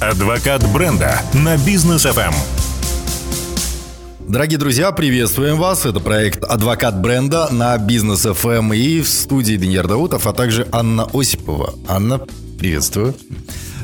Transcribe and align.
Адвокат 0.00 0.62
бренда 0.74 1.22
на 1.32 1.56
бизнес 1.56 2.04
FM. 2.04 2.34
Дорогие 4.28 4.58
друзья, 4.58 4.92
приветствуем 4.92 5.56
вас. 5.56 5.86
Это 5.86 6.00
проект 6.00 6.44
«Адвокат 6.44 7.00
бренда» 7.00 7.48
на 7.50 7.78
Бизнес 7.78 8.26
FM 8.26 8.76
и 8.76 9.00
в 9.00 9.08
студии 9.08 9.56
Даниил 9.56 9.88
Даутов, 9.88 10.26
а 10.26 10.34
также 10.34 10.68
Анна 10.70 11.08
Осипова. 11.14 11.72
Анна, 11.88 12.20
приветствую. 12.58 13.14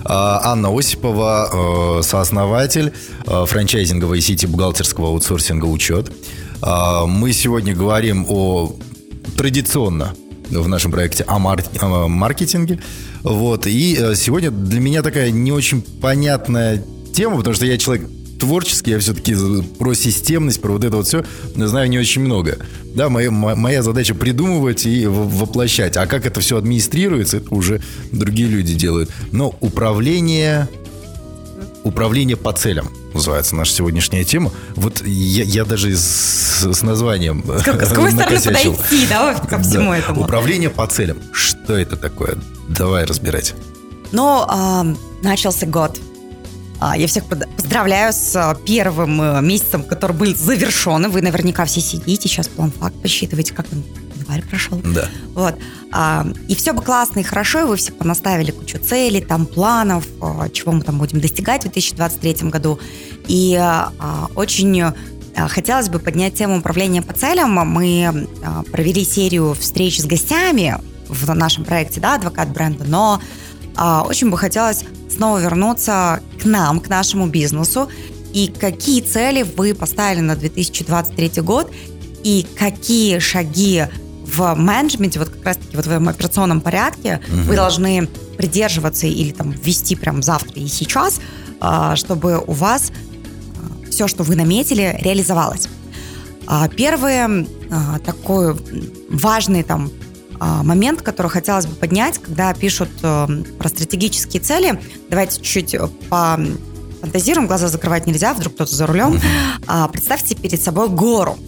А, 0.04 0.52
Анна 0.52 0.68
Осипова, 0.78 2.00
э, 2.00 2.02
сооснователь 2.02 2.92
э, 3.26 3.44
франчайзинговой 3.46 4.20
сети 4.20 4.44
бухгалтерского 4.44 5.08
аутсорсинга 5.08 5.64
«Учет». 5.64 6.12
А, 6.60 7.06
мы 7.06 7.32
сегодня 7.32 7.74
говорим 7.74 8.26
о 8.28 8.76
традиционно 9.38 10.14
в 10.50 10.68
нашем 10.68 10.90
проекте 10.92 11.24
о 11.26 11.38
маркетинге. 11.38 12.80
Вот. 13.22 13.66
И 13.66 13.96
э, 13.98 14.14
сегодня 14.14 14.50
для 14.50 14.80
меня 14.80 15.02
такая 15.02 15.30
не 15.30 15.52
очень 15.52 15.82
понятная 15.82 16.82
тема, 17.14 17.36
потому 17.36 17.54
что 17.54 17.66
я 17.66 17.78
человек 17.78 18.08
творческий, 18.40 18.90
я 18.90 18.98
все-таки 18.98 19.36
про 19.78 19.94
системность, 19.94 20.60
про 20.60 20.72
вот 20.72 20.82
это 20.82 20.96
вот 20.96 21.06
все 21.06 21.24
знаю 21.54 21.88
не 21.88 21.98
очень 21.98 22.22
много. 22.22 22.58
Да, 22.94 23.08
моя, 23.08 23.30
моя 23.30 23.82
задача 23.82 24.14
придумывать 24.14 24.84
и 24.84 25.06
воплощать. 25.06 25.96
А 25.96 26.06
как 26.06 26.26
это 26.26 26.40
все 26.40 26.56
администрируется, 26.56 27.36
это 27.36 27.54
уже 27.54 27.80
другие 28.10 28.48
люди 28.48 28.74
делают. 28.74 29.10
Но 29.30 29.54
управление, 29.60 30.68
управление 31.84 32.36
по 32.36 32.52
целям 32.52 32.90
называется 33.14 33.56
наша 33.56 33.72
сегодняшняя 33.72 34.24
тема. 34.24 34.52
Вот 34.74 35.02
я, 35.06 35.44
я 35.44 35.64
даже 35.64 35.96
с, 35.96 36.64
с 36.64 36.82
названием 36.82 37.44
С 37.46 37.62
какой 37.62 37.86
стороны 37.86 38.40
подойти, 38.40 39.06
да, 39.08 39.34
ко 39.34 39.58
всему 39.58 39.90
да. 39.90 39.98
этому? 39.98 40.22
Управление 40.22 40.70
по 40.70 40.86
целям. 40.86 41.18
Что 41.32 41.76
это 41.76 41.96
такое? 41.96 42.36
Давай 42.68 43.04
разбирать. 43.04 43.54
Ну, 44.12 44.46
э, 44.48 44.94
начался 45.22 45.66
год 45.66 45.98
а, 46.84 46.96
я 46.96 47.06
всех 47.06 47.26
поздравляю 47.26 48.12
с 48.12 48.34
а, 48.34 48.56
первым 48.56 49.22
э, 49.22 49.40
месяцем, 49.40 49.84
который 49.84 50.16
был 50.16 50.34
завершен. 50.34 51.08
Вы 51.12 51.22
наверняка 51.22 51.64
все 51.64 51.80
сидите, 51.80 52.28
сейчас 52.28 52.48
план 52.48 52.72
факт 52.72 53.00
посчитываете, 53.00 53.54
как 53.54 53.66
он 53.70 53.84
январь 54.32 54.48
прошел. 54.48 54.80
Да. 54.84 55.08
Вот. 55.34 55.54
А, 55.92 56.26
и 56.48 56.54
все 56.54 56.72
бы 56.72 56.82
классно 56.82 57.20
и 57.20 57.22
хорошо, 57.22 57.60
и 57.60 57.64
вы 57.64 57.76
все 57.76 57.92
понаставили 57.92 58.50
кучу 58.50 58.78
целей, 58.78 59.20
там 59.20 59.46
планов, 59.46 60.06
чего 60.52 60.72
мы 60.72 60.82
там 60.82 60.98
будем 60.98 61.20
достигать 61.20 61.60
в 61.62 61.70
2023 61.70 62.48
году. 62.48 62.78
И 63.28 63.60
очень 64.34 64.82
хотелось 65.48 65.88
бы 65.88 65.98
поднять 65.98 66.34
тему 66.34 66.58
управления 66.58 67.02
по 67.02 67.12
целям. 67.12 67.52
Мы 67.52 68.28
провели 68.70 69.04
серию 69.04 69.54
встреч 69.58 70.00
с 70.00 70.04
гостями 70.04 70.76
в 71.08 71.34
нашем 71.34 71.64
проекте, 71.64 72.00
да, 72.00 72.14
адвокат 72.14 72.50
бренда, 72.50 72.84
но 72.84 73.20
очень 74.06 74.30
бы 74.30 74.38
хотелось 74.38 74.84
снова 75.10 75.38
вернуться 75.38 76.20
к 76.40 76.44
нам, 76.44 76.80
к 76.80 76.88
нашему 76.88 77.26
бизнесу, 77.26 77.88
и 78.32 78.48
какие 78.48 79.02
цели 79.02 79.42
вы 79.42 79.74
поставили 79.74 80.20
на 80.20 80.36
2023 80.36 81.42
год, 81.42 81.70
и 82.24 82.46
какие 82.56 83.18
шаги 83.18 83.84
в 84.32 84.54
менеджменте, 84.54 85.18
вот 85.18 85.28
как 85.28 85.44
раз-таки 85.44 85.76
вот 85.76 85.86
в 85.86 85.90
этом 85.90 86.08
операционном 86.08 86.60
порядке, 86.60 87.20
угу. 87.28 87.42
вы 87.42 87.56
должны 87.56 88.08
придерживаться 88.36 89.06
или 89.06 89.32
там 89.32 89.50
ввести 89.52 89.94
прям 89.94 90.22
завтра 90.22 90.60
и 90.60 90.66
сейчас, 90.68 91.20
а, 91.60 91.96
чтобы 91.96 92.42
у 92.44 92.52
вас 92.52 92.90
а, 92.90 93.90
все, 93.90 94.08
что 94.08 94.24
вы 94.24 94.36
наметили, 94.36 94.98
реализовалось. 95.00 95.68
А, 96.46 96.68
первый 96.68 97.46
такой 98.04 98.54
важный 99.08 99.62
там 99.62 99.90
момент, 100.38 101.00
который 101.00 101.28
хотелось 101.28 101.64
бы 101.64 101.74
поднять, 101.74 102.18
когда 102.18 102.52
пишут 102.52 102.90
про 103.00 103.68
стратегические 103.68 104.42
цели. 104.42 104.78
Давайте 105.08 105.40
чуть-чуть 105.40 105.76
по 106.10 106.38
фантазируем, 107.00 107.46
глаза 107.46 107.68
закрывать 107.68 108.06
нельзя, 108.06 108.34
вдруг 108.34 108.54
кто-то 108.54 108.74
за 108.74 108.86
рулем. 108.86 109.18
Представьте 109.92 110.34
перед 110.34 110.60
собой 110.60 110.90
гору. 110.90 111.38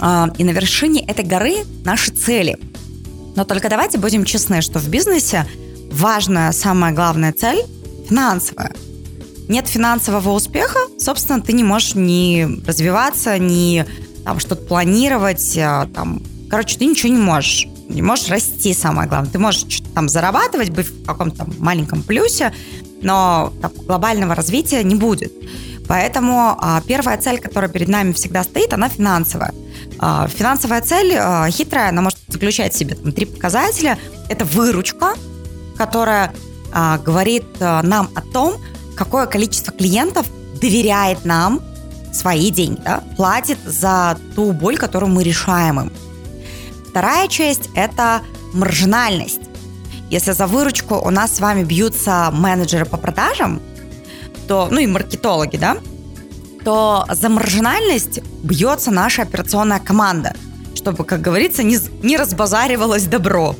А, 0.00 0.30
и 0.38 0.44
на 0.44 0.50
вершине 0.50 1.04
этой 1.04 1.24
горы 1.24 1.64
наши 1.84 2.10
цели. 2.10 2.58
Но 3.36 3.44
только 3.44 3.68
давайте 3.68 3.98
будем 3.98 4.24
честны, 4.24 4.60
что 4.60 4.78
в 4.78 4.88
бизнесе 4.88 5.46
важная, 5.92 6.52
самая 6.52 6.92
главная 6.92 7.32
цель– 7.32 7.62
финансовая. 8.08 8.74
Нет 9.48 9.68
финансового 9.68 10.30
успеха, 10.30 10.78
собственно, 10.98 11.40
ты 11.40 11.52
не 11.52 11.64
можешь 11.64 11.94
ни 11.94 12.64
развиваться, 12.66 13.38
ни 13.38 13.84
там 14.24 14.38
что-то 14.38 14.62
планировать, 14.62 15.54
там, 15.54 16.22
короче, 16.48 16.78
ты 16.78 16.86
ничего 16.86 17.12
не 17.12 17.18
можешь 17.18 17.66
не 17.90 18.02
можешь 18.02 18.28
расти, 18.28 18.72
самое 18.72 19.08
главное. 19.08 19.30
Ты 19.30 19.38
можешь 19.38 19.66
что-то 19.68 19.90
там 19.90 20.08
зарабатывать, 20.08 20.70
быть 20.70 20.86
в 20.86 21.04
каком-то 21.04 21.46
маленьком 21.58 22.02
плюсе, 22.02 22.52
но 23.02 23.52
там, 23.60 23.72
глобального 23.86 24.34
развития 24.34 24.82
не 24.82 24.94
будет. 24.94 25.32
Поэтому 25.88 26.56
а, 26.58 26.80
первая 26.86 27.18
цель, 27.18 27.40
которая 27.40 27.68
перед 27.68 27.88
нами 27.88 28.12
всегда 28.12 28.44
стоит, 28.44 28.72
она 28.72 28.88
финансовая. 28.88 29.52
А, 30.02 30.26
финансовая 30.28 30.80
цель 30.80 31.14
а, 31.14 31.50
хитрая, 31.50 31.90
она 31.90 32.00
может 32.00 32.18
заключать 32.26 32.72
в 32.72 32.78
себе 32.78 32.94
там, 32.94 33.12
три 33.12 33.26
показателя. 33.26 33.98
Это 34.30 34.46
выручка, 34.46 35.12
которая 35.76 36.32
а, 36.72 36.96
говорит 36.96 37.44
нам 37.60 38.08
о 38.14 38.22
том, 38.22 38.54
какое 38.96 39.26
количество 39.26 39.74
клиентов 39.74 40.26
доверяет 40.58 41.26
нам 41.26 41.60
свои 42.14 42.50
деньги, 42.50 42.80
да, 42.82 43.04
платит 43.16 43.58
за 43.64 44.18
ту 44.34 44.52
боль, 44.52 44.78
которую 44.78 45.12
мы 45.12 45.22
решаем 45.22 45.80
им. 45.80 45.92
Вторая 46.88 47.28
часть– 47.28 47.68
это 47.74 48.22
маржинальность. 48.52 49.42
Если 50.08 50.32
за 50.32 50.46
выручку 50.46 50.96
у 50.96 51.10
нас 51.10 51.36
с 51.36 51.40
вами 51.40 51.62
бьются 51.62 52.30
менеджеры 52.32 52.84
по 52.84 52.96
продажам, 52.96 53.60
то, 54.48 54.68
ну 54.70 54.80
и 54.80 54.86
маркетологи, 54.86 55.56
да, 55.56 55.76
то 56.64 57.06
за 57.10 57.28
маржинальность 57.28 58.20
бьется 58.42 58.90
наша 58.90 59.22
операционная 59.22 59.80
команда, 59.80 60.34
чтобы, 60.74 61.04
как 61.04 61.20
говорится, 61.20 61.62
не, 61.62 61.78
не 62.02 62.16
разбазаривалось 62.16 63.04
добро. 63.04 63.56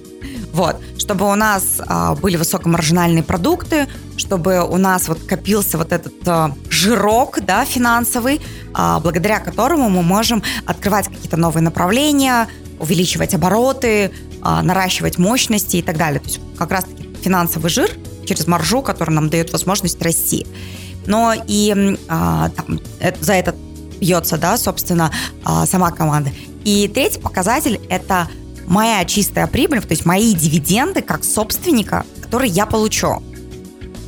Вот, 0.53 0.81
чтобы 0.99 1.31
у 1.31 1.34
нас 1.37 1.81
а, 1.87 2.16
были 2.16 2.37
высокомаржинальные 2.37 3.22
продукты, 3.22 3.87
чтобы 4.16 4.66
у 4.69 4.78
нас 4.78 5.06
вот 5.06 5.21
копился 5.22 5.78
вот 5.78 5.93
этот 5.93 6.15
а, 6.27 6.55
жирок, 6.69 7.39
да, 7.47 7.65
финансовый, 7.65 8.41
а, 8.75 8.99
благодаря 8.99 9.39
которому 9.39 9.89
мы 9.89 10.03
можем 10.03 10.43
открывать 10.66 11.06
какие-то 11.06 11.37
новые 11.37 11.62
направления, 11.62 12.49
увеличивать 12.81 13.33
обороты, 13.34 14.10
а, 14.43 14.62
наращивать 14.62 15.19
мощности 15.19 15.77
и 15.77 15.83
так 15.83 15.97
далее. 15.97 16.19
То 16.19 16.27
есть 16.27 16.41
как 16.59 16.72
раз-таки 16.72 17.09
финансовый 17.22 17.69
жир 17.69 17.91
через 18.27 18.47
маржу, 18.47 18.83
который 18.83 19.10
нам 19.10 19.28
дает 19.28 19.53
возможность 19.53 20.03
расти. 20.03 20.47
Но 21.06 21.34
и 21.47 21.97
а, 22.09 22.50
там, 22.50 22.81
это, 22.99 23.25
за 23.25 23.34
это 23.34 23.55
бьется, 24.00 24.38
да, 24.38 24.56
собственно, 24.56 25.11
а, 25.44 25.66
сама 25.66 25.91
команда. 25.91 26.31
И 26.65 26.88
третий 26.88 27.21
показатель– 27.21 27.81
это 27.88 28.28
моя 28.66 29.05
чистая 29.05 29.47
прибыль, 29.47 29.81
то 29.81 29.91
есть 29.91 30.05
мои 30.05 30.34
дивиденды 30.34 31.03
как 31.03 31.25
собственника, 31.25 32.05
которые 32.21 32.50
я 32.50 32.66
получу. 32.66 33.22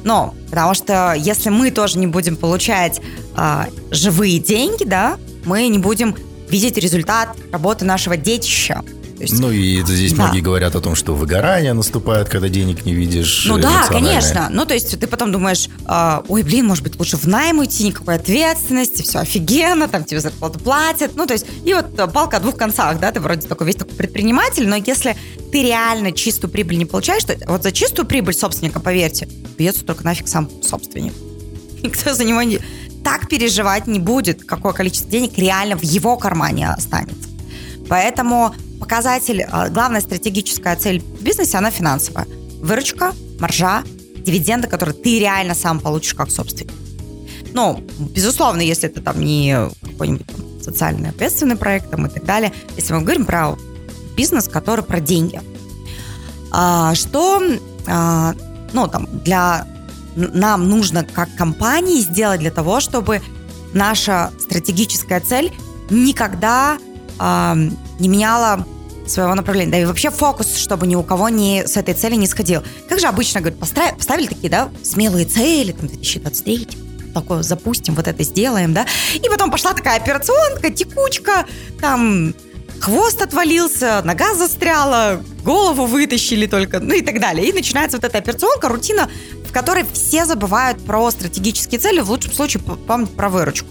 Но, 0.04 0.34
потому 0.50 0.74
что 0.74 1.14
если 1.16 1.48
мы 1.50 1.70
тоже 1.70 1.98
не 1.98 2.06
будем 2.06 2.36
получать 2.36 3.00
а, 3.34 3.68
живые 3.90 4.38
деньги, 4.38 4.84
да, 4.84 5.18
мы 5.44 5.68
не 5.68 5.78
будем 5.78 6.16
видеть 6.48 6.76
результат 6.76 7.36
работы 7.50 7.84
нашего 7.84 8.16
детища. 8.16 8.82
Есть, 9.22 9.38
ну 9.38 9.50
и 9.50 9.82
здесь 9.84 10.12
да. 10.12 10.24
многие 10.24 10.40
говорят 10.40 10.74
о 10.74 10.80
том, 10.80 10.94
что 10.94 11.14
выгорание 11.14 11.72
наступает, 11.72 12.28
когда 12.28 12.48
денег 12.48 12.84
не 12.84 12.94
видишь. 12.94 13.46
Ну 13.48 13.58
да, 13.58 13.86
конечно. 13.88 14.48
Ну 14.50 14.64
то 14.64 14.74
есть 14.74 14.98
ты 14.98 15.06
потом 15.06 15.32
думаешь, 15.32 15.68
э, 15.86 16.20
ой, 16.28 16.42
блин, 16.42 16.66
может 16.66 16.84
быть 16.84 16.98
лучше 16.98 17.16
в 17.16 17.26
найм 17.26 17.58
уйти, 17.58 17.84
никакой 17.84 18.16
ответственности, 18.16 19.02
все 19.02 19.20
офигенно, 19.20 19.88
там 19.88 20.04
тебе 20.04 20.20
зарплату 20.20 20.58
платят. 20.58 21.16
Ну 21.16 21.26
то 21.26 21.32
есть 21.32 21.46
и 21.64 21.74
вот 21.74 21.94
палка 22.12 22.38
о 22.38 22.40
двух 22.40 22.56
концах, 22.56 22.98
да, 23.00 23.10
ты 23.12 23.20
вроде 23.20 23.46
такой 23.46 23.66
весь 23.66 23.76
такой 23.76 23.94
предприниматель, 23.94 24.68
но 24.68 24.76
если 24.76 25.16
ты 25.50 25.62
реально 25.62 26.12
чистую 26.12 26.50
прибыль 26.50 26.78
не 26.78 26.86
получаешь, 26.86 27.24
то 27.24 27.36
вот 27.46 27.62
за 27.62 27.72
чистую 27.72 28.06
прибыль 28.06 28.34
собственника, 28.34 28.80
поверьте, 28.80 29.28
бьется 29.56 29.84
только 29.84 30.04
нафиг 30.04 30.28
сам 30.28 30.50
собственник. 30.62 31.12
Никто 31.82 32.14
за 32.14 32.24
него 32.24 32.42
не 32.42 32.60
так 33.04 33.28
переживать 33.28 33.86
не 33.86 33.98
будет, 33.98 34.44
какое 34.44 34.72
количество 34.72 35.10
денег 35.10 35.36
реально 35.36 35.76
в 35.76 35.82
его 35.82 36.16
кармане 36.16 36.70
останется. 36.70 37.28
Поэтому 37.88 38.54
показатель, 38.82 39.46
а, 39.50 39.68
главная 39.68 40.00
стратегическая 40.00 40.76
цель 40.76 41.00
в 41.00 41.22
бизнесе, 41.22 41.56
она 41.56 41.70
финансовая. 41.70 42.26
Выручка, 42.60 43.14
маржа, 43.38 43.84
дивиденды, 44.16 44.66
которые 44.66 44.94
ты 44.94 45.20
реально 45.20 45.54
сам 45.54 45.78
получишь 45.80 46.14
как 46.14 46.30
собственник. 46.30 46.72
Ну, 47.54 47.80
безусловно, 47.98 48.60
если 48.60 48.88
это 48.88 49.00
там 49.00 49.20
не 49.20 49.56
какой-нибудь 49.82 50.26
там, 50.26 50.62
социально 50.62 51.10
ответственный 51.10 51.56
проект 51.56 51.90
там, 51.90 52.06
и 52.06 52.10
так 52.10 52.24
далее. 52.24 52.52
Если 52.76 52.92
мы 52.92 53.02
говорим 53.02 53.24
про 53.24 53.56
бизнес, 54.16 54.48
который 54.48 54.84
про 54.84 55.00
деньги. 55.00 55.40
А, 56.50 56.94
что 56.94 57.40
а, 57.86 58.34
ну, 58.72 58.88
там, 58.88 59.06
для 59.24 59.66
нам 60.16 60.68
нужно 60.68 61.04
как 61.04 61.34
компании 61.36 62.00
сделать 62.00 62.40
для 62.40 62.50
того, 62.50 62.80
чтобы 62.80 63.22
наша 63.72 64.32
стратегическая 64.38 65.20
цель 65.20 65.52
никогда 65.88 66.78
э, 67.18 67.54
не 67.98 68.08
меняла 68.08 68.66
своего 69.06 69.34
направления. 69.34 69.72
Да 69.72 69.78
и 69.78 69.84
вообще 69.84 70.10
фокус, 70.10 70.56
чтобы 70.56 70.86
ни 70.86 70.94
у 70.94 71.02
кого 71.02 71.28
не 71.28 71.66
с 71.66 71.76
этой 71.76 71.94
цели 71.94 72.14
не 72.14 72.26
сходил. 72.26 72.62
Как 72.88 73.00
же 73.00 73.06
обычно, 73.06 73.40
говорят, 73.40 73.58
поставили, 73.58 73.94
поставили 73.94 74.26
такие, 74.26 74.50
да, 74.50 74.70
смелые 74.82 75.26
цели, 75.26 75.72
там, 75.72 75.88
2023, 75.88 76.68
такое 77.12 77.42
запустим, 77.42 77.94
вот 77.94 78.08
это 78.08 78.22
сделаем, 78.22 78.72
да. 78.72 78.86
И 79.14 79.28
потом 79.28 79.50
пошла 79.50 79.72
такая 79.72 79.96
операционка, 79.96 80.70
текучка, 80.70 81.46
там 81.80 82.34
хвост 82.80 83.22
отвалился, 83.22 84.02
нога 84.04 84.34
застряла, 84.34 85.22
голову 85.44 85.86
вытащили 85.86 86.46
только, 86.46 86.80
ну 86.80 86.94
и 86.94 87.02
так 87.02 87.20
далее. 87.20 87.48
И 87.48 87.52
начинается 87.52 87.96
вот 87.96 88.04
эта 88.04 88.18
операционка, 88.18 88.68
рутина, 88.68 89.08
в 89.48 89.52
которой 89.52 89.84
все 89.92 90.24
забывают 90.24 90.84
про 90.84 91.10
стратегические 91.10 91.78
цели, 91.78 92.00
в 92.00 92.10
лучшем 92.10 92.32
случае 92.32 92.62
помнят 92.62 93.10
про 93.10 93.28
выручку. 93.28 93.68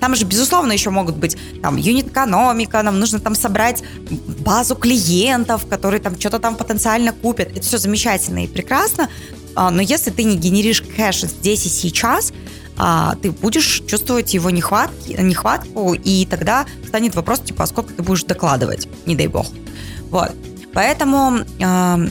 Там 0.00 0.14
же, 0.14 0.24
безусловно, 0.24 0.72
еще 0.72 0.90
могут 0.90 1.16
быть 1.16 1.36
там 1.62 1.76
юнит-экономика, 1.76 2.82
нам 2.82 2.98
нужно 2.98 3.20
там 3.20 3.34
собрать 3.34 3.82
базу 4.38 4.74
клиентов, 4.74 5.66
которые 5.66 6.00
там 6.00 6.18
что-то 6.18 6.38
там 6.38 6.56
потенциально 6.56 7.12
купят. 7.12 7.50
Это 7.52 7.60
все 7.60 7.78
замечательно 7.78 8.44
и 8.44 8.46
прекрасно, 8.46 9.08
а, 9.54 9.70
но 9.70 9.82
если 9.82 10.10
ты 10.10 10.24
не 10.24 10.36
генеришь 10.36 10.82
кэш 10.82 11.22
здесь 11.22 11.66
и 11.66 11.68
сейчас, 11.68 12.32
а, 12.78 13.14
ты 13.20 13.30
будешь 13.30 13.82
чувствовать 13.86 14.32
его 14.32 14.48
нехватки, 14.50 15.12
нехватку, 15.12 15.94
и 15.94 16.24
тогда 16.24 16.66
станет 16.86 17.14
вопрос, 17.14 17.40
типа, 17.40 17.64
а 17.64 17.66
сколько 17.66 17.92
ты 17.92 18.02
будешь 18.02 18.24
докладывать, 18.24 18.88
не 19.06 19.14
дай 19.14 19.26
бог. 19.26 19.48
Вот. 20.10 20.32
Поэтому 20.72 21.40
э, 21.58 22.08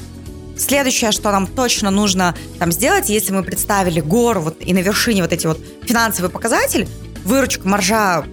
следующее, 0.57 1.12
что 1.12 1.31
нам 1.31 1.47
точно 1.47 1.91
нужно 1.91 2.36
там 2.59 2.71
сделать, 2.71 3.09
если 3.09 3.31
мы 3.31 3.44
представили 3.44 4.01
гору 4.01 4.41
вот, 4.41 4.57
и 4.59 4.74
на 4.74 4.80
вершине 4.80 5.21
вот 5.21 5.33
эти 5.33 5.47
вот 5.47 5.59
финансовые 5.83 6.30
показатели, 6.30 6.88
выручка, 7.24 7.68
маржа, 7.68 8.25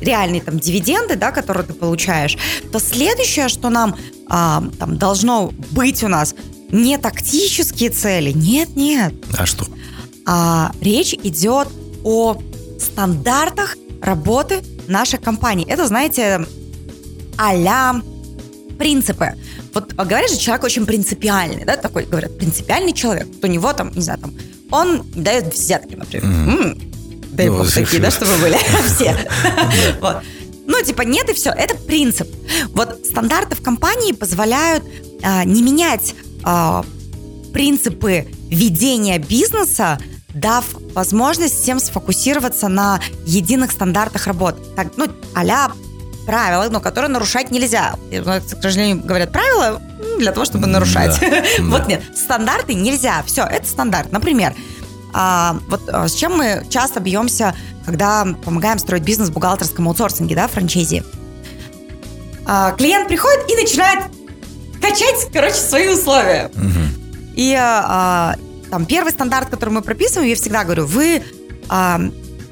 реальные 0.00 0.42
там 0.42 0.58
дивиденды, 0.58 1.16
да, 1.16 1.30
которые 1.30 1.66
ты 1.66 1.72
получаешь, 1.72 2.36
то 2.70 2.78
следующее, 2.78 3.48
что 3.48 3.70
нам 3.70 3.96
а, 4.28 4.64
там 4.78 4.96
должно 4.96 5.52
быть 5.70 6.02
у 6.02 6.08
нас, 6.08 6.34
не 6.70 6.98
тактические 6.98 7.90
цели, 7.90 8.32
нет, 8.32 8.76
нет. 8.76 9.14
А 9.36 9.46
что? 9.46 9.66
А, 10.26 10.72
речь 10.80 11.14
идет 11.14 11.68
о 12.04 12.36
стандартах 12.78 13.76
работы 14.02 14.62
нашей 14.88 15.18
компании. 15.18 15.66
Это, 15.68 15.86
знаете, 15.86 16.46
а 17.36 17.94
принципы. 18.78 19.34
Вот 19.72 19.92
говорят 19.94 20.30
же, 20.30 20.36
человек 20.36 20.64
очень 20.64 20.86
принципиальный, 20.86 21.64
да, 21.64 21.76
такой, 21.76 22.04
говорят, 22.04 22.36
принципиальный 22.36 22.92
человек. 22.92 23.26
Вот 23.26 23.44
у 23.44 23.46
него 23.46 23.72
там, 23.72 23.92
не 23.94 24.02
знаю, 24.02 24.20
там, 24.20 24.34
он 24.70 25.04
дает 25.14 25.54
взятки, 25.54 25.94
например. 25.94 26.24
Mm-hmm. 26.24 26.93
Дай 27.34 27.48
ну, 27.48 27.58
бог 27.58 27.70
такие, 27.70 28.00
да, 28.00 28.10
чтобы 28.10 28.36
были 28.38 28.56
все. 28.94 29.16
Вот. 30.00 30.22
Ну, 30.66 30.82
типа, 30.82 31.02
нет, 31.02 31.28
и 31.28 31.34
все. 31.34 31.50
Это 31.50 31.74
принцип. 31.74 32.28
Вот 32.68 33.04
стандарты 33.04 33.56
в 33.56 33.62
компании 33.62 34.12
позволяют 34.12 34.84
а, 35.22 35.44
не 35.44 35.62
менять 35.62 36.14
а, 36.42 36.84
принципы 37.52 38.26
ведения 38.48 39.18
бизнеса, 39.18 39.98
дав 40.32 40.64
возможность 40.94 41.60
всем 41.60 41.78
сфокусироваться 41.80 42.68
на 42.68 43.00
единых 43.26 43.72
стандартах 43.72 44.26
работы. 44.26 44.60
Так, 44.76 44.92
ну, 44.96 45.06
а 45.34 45.72
правила, 46.26 46.68
но 46.70 46.80
которые 46.80 47.10
нарушать 47.10 47.50
нельзя. 47.50 47.94
К 48.10 48.62
сожалению, 48.62 49.04
говорят 49.04 49.32
правила 49.32 49.80
для 50.18 50.32
того, 50.32 50.44
чтобы 50.44 50.66
нарушать. 50.66 51.18
Да, 51.20 51.44
вот 51.64 51.82
да. 51.82 51.88
нет, 51.88 52.02
стандарты 52.16 52.74
нельзя. 52.74 53.22
Все, 53.26 53.42
это 53.42 53.66
стандарт. 53.66 54.10
Например, 54.12 54.54
а, 55.14 55.56
вот 55.68 55.88
а, 55.88 56.08
с 56.08 56.14
чем 56.14 56.36
мы 56.36 56.66
часто 56.68 57.00
бьемся, 57.00 57.54
когда 57.86 58.26
помогаем 58.44 58.78
строить 58.78 59.04
бизнес 59.04 59.28
в 59.28 59.32
бухгалтерском 59.32 59.86
аутсорсинге, 59.88 60.34
да, 60.34 60.48
франчайзи. 60.48 61.04
А, 62.46 62.72
клиент 62.72 63.08
приходит 63.08 63.48
и 63.48 63.54
начинает 63.54 64.04
качать, 64.82 65.28
короче, 65.32 65.54
свои 65.54 65.88
условия. 65.88 66.50
Угу. 66.54 67.32
И 67.36 67.56
а, 67.58 68.34
там 68.70 68.86
первый 68.86 69.12
стандарт, 69.12 69.48
который 69.48 69.70
мы 69.70 69.82
прописываем, 69.82 70.28
я 70.28 70.34
всегда 70.34 70.64
говорю, 70.64 70.84
вы 70.86 71.22
а, 71.68 72.00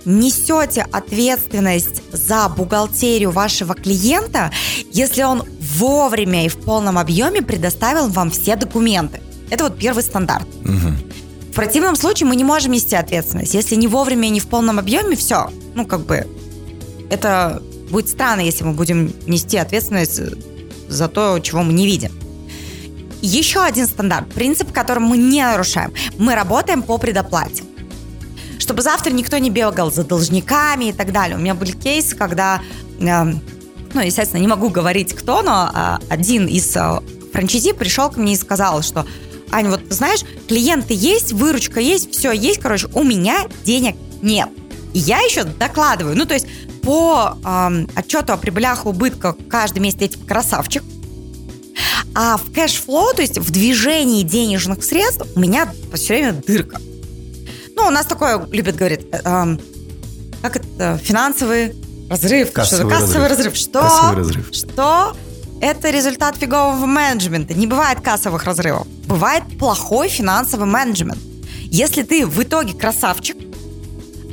несете 0.05 0.87
ответственность 0.93 2.03
за 2.13 2.49
бухгалтерию 2.49 3.31
вашего 3.33 3.75
клиента, 3.75 4.53
если 4.93 5.23
он 5.23 5.43
вовремя 5.61 6.47
и 6.47 6.49
в 6.49 6.59
полном 6.59 6.99
объеме 6.99 7.43
предоставил 7.43 8.09
вам 8.09 8.31
все 8.31 8.57
документы. 8.57 9.21
Это 9.51 9.65
вот 9.65 9.79
первый 9.79 10.03
стандарт. 10.03 10.47
Угу. 10.65 11.12
В 11.53 11.55
противном 11.55 11.97
случае 11.97 12.27
мы 12.27 12.35
не 12.35 12.45
можем 12.45 12.73
нести 12.73 12.97
ответственность. 12.97 13.53
Если 13.53 13.75
не 13.75 13.87
вовремя 13.87 14.29
не 14.29 14.41
в 14.41 14.47
полном 14.47 14.79
объеме, 14.79 15.17
все. 15.17 15.51
Ну, 15.75 15.85
как 15.85 16.01
бы, 16.07 16.27
это 17.11 17.63
будет 17.91 18.09
странно, 18.09 18.41
если 18.41 18.65
мы 18.65 18.73
будем 18.73 19.13
нести 19.27 19.59
ответственность 19.59 20.19
за 20.89 21.09
то, 21.09 21.39
чего 21.41 21.63
мы 21.63 21.75
не 21.75 21.85
видим. 21.85 22.11
Еще 23.21 23.61
один 23.61 23.87
стандарт, 23.87 24.33
принцип, 24.33 24.73
который 24.73 25.01
мы 25.01 25.19
не 25.19 25.43
нарушаем. 25.43 25.93
Мы 26.17 26.35
работаем 26.35 26.83
по 26.83 26.97
предоплате. 26.97 27.65
Чтобы 28.59 28.81
завтра 28.81 29.11
никто 29.11 29.37
не 29.37 29.51
бегал 29.51 29.93
за 29.93 30.05
должниками 30.05 30.87
и 30.87 30.93
так 30.95 31.13
далее. 31.13 31.37
У 31.37 31.41
меня 31.41 31.55
были 31.55 31.73
кейсы, 31.73 32.17
когда, 32.17 32.63
э, 32.99 33.25
ну, 33.93 34.01
естественно, 34.01 34.41
не 34.41 34.49
могу 34.49 34.71
говорить 34.71 35.13
кто, 35.13 35.43
но 35.43 35.71
э, 35.71 35.99
один 36.09 36.47
из 36.47 36.75
э, 36.75 37.01
франчайзи 37.35 37.75
пришел 37.75 38.09
ко 38.09 38.19
мне 38.19 38.33
и 38.33 38.37
сказал, 38.37 38.81
что 38.81 39.05
Аня, 39.53 39.71
вот 39.71 39.81
знаешь, 39.91 40.21
клиенты 40.49 40.95
есть, 40.95 41.33
выручка 41.33 41.79
есть, 41.79 42.11
все 42.13 42.33
есть, 42.33 42.61
короче, 42.61 42.89
у 42.95 43.03
меня 43.03 43.47
денег 43.65 43.97
нет. 44.23 44.49
И 44.95 44.99
я 44.99 45.21
еще 45.21 45.45
докладываю. 45.45 46.17
Ну, 46.17 46.25
то 46.25 46.35
есть 46.35 46.47
по 46.83 47.37
э, 47.45 47.87
отчету 47.95 48.33
о 48.33 48.37
прибылях 48.37 48.87
убытках 48.87 49.37
каждый 49.49 49.79
месяц 49.79 50.01
я 50.01 50.09
типа 50.09 50.27
красавчик. 50.27 50.83
А 52.15 52.37
в 52.37 52.53
cash 52.53 52.80
flow, 52.80 53.15
то 53.15 53.23
есть 53.23 53.39
в 53.39 53.51
движении 53.51 54.23
денежных 54.23 54.85
средств, 54.85 55.27
у 55.35 55.41
меня 55.41 55.73
все 55.95 56.15
время 56.15 56.33
дырка. 56.33 56.81
Ну, 57.77 57.87
у 57.87 57.91
нас 57.91 58.07
такое 58.07 58.45
любят 58.51 58.77
говорить, 58.77 59.07
э, 59.11 59.57
как 60.43 60.57
это, 60.57 60.99
финансовый 61.03 61.75
разрыв. 62.11 62.53
Кассовый, 62.53 62.91
что 62.91 63.01
кассовый 63.01 63.29
разрыв. 63.29 63.53
разрыв. 63.53 63.57
Что? 63.57 63.81
Кассовый 63.81 64.17
разрыв. 64.17 64.49
Что? 64.53 65.17
Это 65.63 65.91
результат 65.91 66.37
фигового 66.37 66.87
менеджмента. 66.87 67.55
Не 67.55 67.69
бывает 67.69 68.01
кассовых 68.01 68.43
разрывов. 68.43 68.85
Бывает 69.07 69.45
плохой 69.61 70.09
финансовый 70.09 70.67
менеджмент. 70.67 71.21
Если 71.67 72.03
ты 72.03 72.27
в 72.27 72.43
итоге 72.43 72.75
красавчик, 72.75 73.37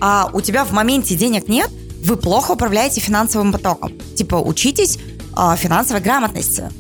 а 0.02 0.32
у 0.34 0.42
тебя 0.42 0.66
в 0.66 0.72
моменте 0.72 1.14
денег 1.14 1.48
нет, 1.48 1.70
вы 2.04 2.16
плохо 2.18 2.54
управляете 2.54 3.00
финансовым 3.00 3.52
потоком. 3.52 3.94
Типа 4.16 4.38
учитесь 4.38 4.98
э, 4.98 5.56
финансовой 5.56 6.02
грамотности. 6.02 6.72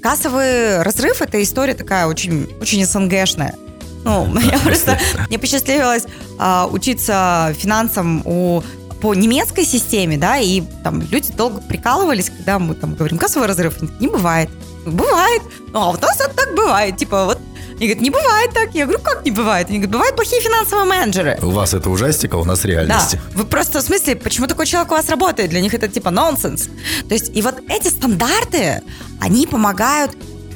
Кассовый 0.00 0.82
разрыв– 0.82 1.20
это 1.22 1.42
история 1.42 1.74
такая 1.74 2.06
очень, 2.06 2.48
очень 2.60 2.86
СНГшная. 2.86 3.56
Ну, 4.04 4.32
я 4.52 4.60
просто, 4.60 5.00
мне 5.28 5.38
посчастливилось 5.40 6.04
а, 6.38 6.68
учиться 6.70 7.52
финансам 7.58 8.22
у 8.24 8.62
по 9.00 9.14
немецкой 9.14 9.64
системе, 9.64 10.18
да, 10.18 10.38
и 10.38 10.62
там 10.84 11.02
люди 11.10 11.32
долго 11.32 11.60
прикалывались, 11.60 12.30
когда 12.30 12.58
мы 12.58 12.74
там 12.74 12.94
говорим 12.94 13.18
кассовый 13.18 13.48
разрыв, 13.48 13.80
не 14.00 14.08
бывает. 14.08 14.50
Бывает. 14.86 15.42
Ну, 15.72 15.80
а 15.80 15.90
у 15.90 15.92
нас 15.92 16.20
это 16.20 16.34
так 16.34 16.54
бывает. 16.54 16.96
Типа, 16.96 17.26
вот 17.26 17.38
они 17.80 17.86
говорят, 17.86 18.02
не 18.02 18.10
бывает 18.10 18.50
так. 18.52 18.74
Я 18.74 18.84
говорю, 18.84 19.02
как 19.02 19.24
не 19.24 19.30
бывает? 19.30 19.68
Они 19.70 19.78
говорят, 19.78 19.92
бывают 19.92 20.16
плохие 20.16 20.42
финансовые 20.42 20.86
менеджеры. 20.86 21.38
У 21.40 21.50
вас 21.50 21.72
это 21.72 21.88
ужастик, 21.88 22.34
а 22.34 22.36
у 22.36 22.44
нас 22.44 22.64
реальность. 22.66 23.12
Да. 23.12 23.38
Вы 23.38 23.44
просто, 23.44 23.80
в 23.80 23.82
смысле, 23.82 24.16
почему 24.16 24.46
такой 24.46 24.66
человек 24.66 24.92
у 24.92 24.94
вас 24.94 25.08
работает? 25.08 25.48
Для 25.48 25.62
них 25.62 25.72
это 25.72 25.88
типа 25.88 26.10
нонсенс. 26.10 26.68
То 27.08 27.14
есть, 27.14 27.34
и 27.34 27.40
вот 27.40 27.54
эти 27.68 27.88
стандарты, 27.88 28.82
они 29.18 29.46
помогают 29.46 30.14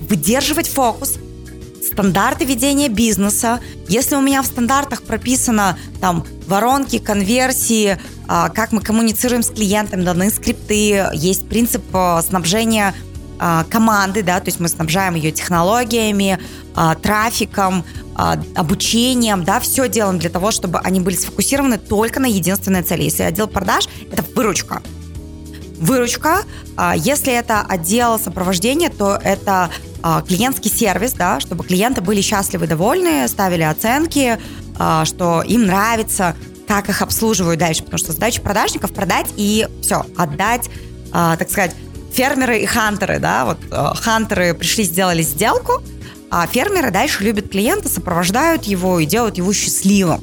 выдерживать 0.09 0.69
фокус, 0.69 1.15
стандарты 1.85 2.45
ведения 2.45 2.89
бизнеса. 2.89 3.61
Если 3.89 4.17
у 4.17 4.21
меня 4.21 4.43
в 4.43 4.47
стандартах 4.47 5.03
прописано 5.03 5.79
там 6.01 6.25
воронки, 6.47 6.99
конверсии, 6.99 7.99
а, 8.27 8.49
как 8.49 8.73
мы 8.73 8.81
коммуницируем 8.81 9.43
с 9.43 9.51
клиентом, 9.51 10.05
даны 10.05 10.31
скрипты, 10.31 11.07
есть 11.13 11.49
принцип 11.49 11.85
а, 11.93 12.23
снабжения 12.23 12.95
а, 13.39 13.65
команды, 13.65 14.23
да, 14.23 14.41
то 14.41 14.49
есть 14.49 14.61
мы 14.61 14.69
снабжаем 14.69 15.15
ее 15.15 15.33
технологиями, 15.33 16.39
трафиком, 17.03 17.85
обучением, 18.17 19.45
да, 19.45 19.61
все 19.61 19.89
делаем 19.89 20.19
для 20.19 20.29
того, 20.29 20.51
чтобы 20.51 20.81
они 20.81 20.99
были 20.99 21.15
сфокусированы 21.15 21.79
только 21.79 22.19
на 22.19 22.27
единственной 22.27 22.83
цели. 22.83 23.05
Если 23.05 23.23
отдел 23.23 23.47
продаж– 23.47 23.89
это 24.11 24.25
выручка. 24.35 24.83
Выручка. 25.77 26.43
Если 26.97 27.33
это 27.33 27.61
отдел 27.61 28.19
сопровождения, 28.19 28.91
то 28.91 29.19
это 29.23 29.71
клиентский 30.27 30.71
сервис, 30.71 31.13
да, 31.13 31.41
чтобы 31.41 31.65
клиенты 31.65 32.01
были 32.01 32.21
счастливы, 32.21 32.67
довольны, 32.67 33.27
ставили 33.29 33.63
оценки, 33.63 34.39
что 35.05 35.43
им 35.43 35.67
нравится, 35.67 36.37
как 36.69 36.89
их 36.89 37.03
обслуживают 37.03 37.61
дальше, 37.61 37.83
потому 37.83 37.99
что 37.99 38.13
задача 38.13 38.41
продажников 38.41 38.93
продать 38.93 39.29
и 39.37 39.67
все, 39.83 40.05
отдать, 40.17 40.71
так 41.13 41.51
сказать, 41.51 41.75
фермеры 42.13 42.61
и 42.61 42.67
хантеры, 42.67 43.19
да, 43.19 43.45
вот 43.45 43.59
хантеры 43.99 44.55
пришли, 44.55 44.85
сделали 44.85 45.23
сделку, 45.23 45.83
а 46.31 46.47
фермеры 46.47 46.91
дальше 46.91 47.25
любят 47.25 47.51
клиента, 47.51 47.89
сопровождают 47.89 48.65
его 48.65 49.01
и 49.01 49.07
делают 49.07 49.39
его 49.39 49.53
счастливым, 49.53 50.23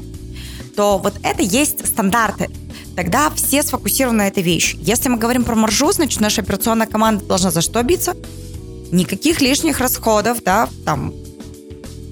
то 0.75 0.97
вот 0.97 1.15
это 1.23 1.41
есть 1.41 1.85
стандарты. 1.85 2.49
Тогда 2.95 3.29
все 3.31 3.63
сфокусированы 3.63 4.19
на 4.19 4.27
этой 4.27 4.43
вещи. 4.43 4.77
Если 4.81 5.09
мы 5.09 5.17
говорим 5.17 5.43
про 5.43 5.55
маржу, 5.55 5.91
значит, 5.91 6.19
наша 6.19 6.41
операционная 6.41 6.87
команда 6.87 7.25
должна 7.25 7.51
за 7.51 7.61
что 7.61 7.81
биться? 7.83 8.15
никаких 8.91 9.41
лишних 9.41 9.79
расходов, 9.79 10.43
да, 10.43 10.69
там 10.85 11.13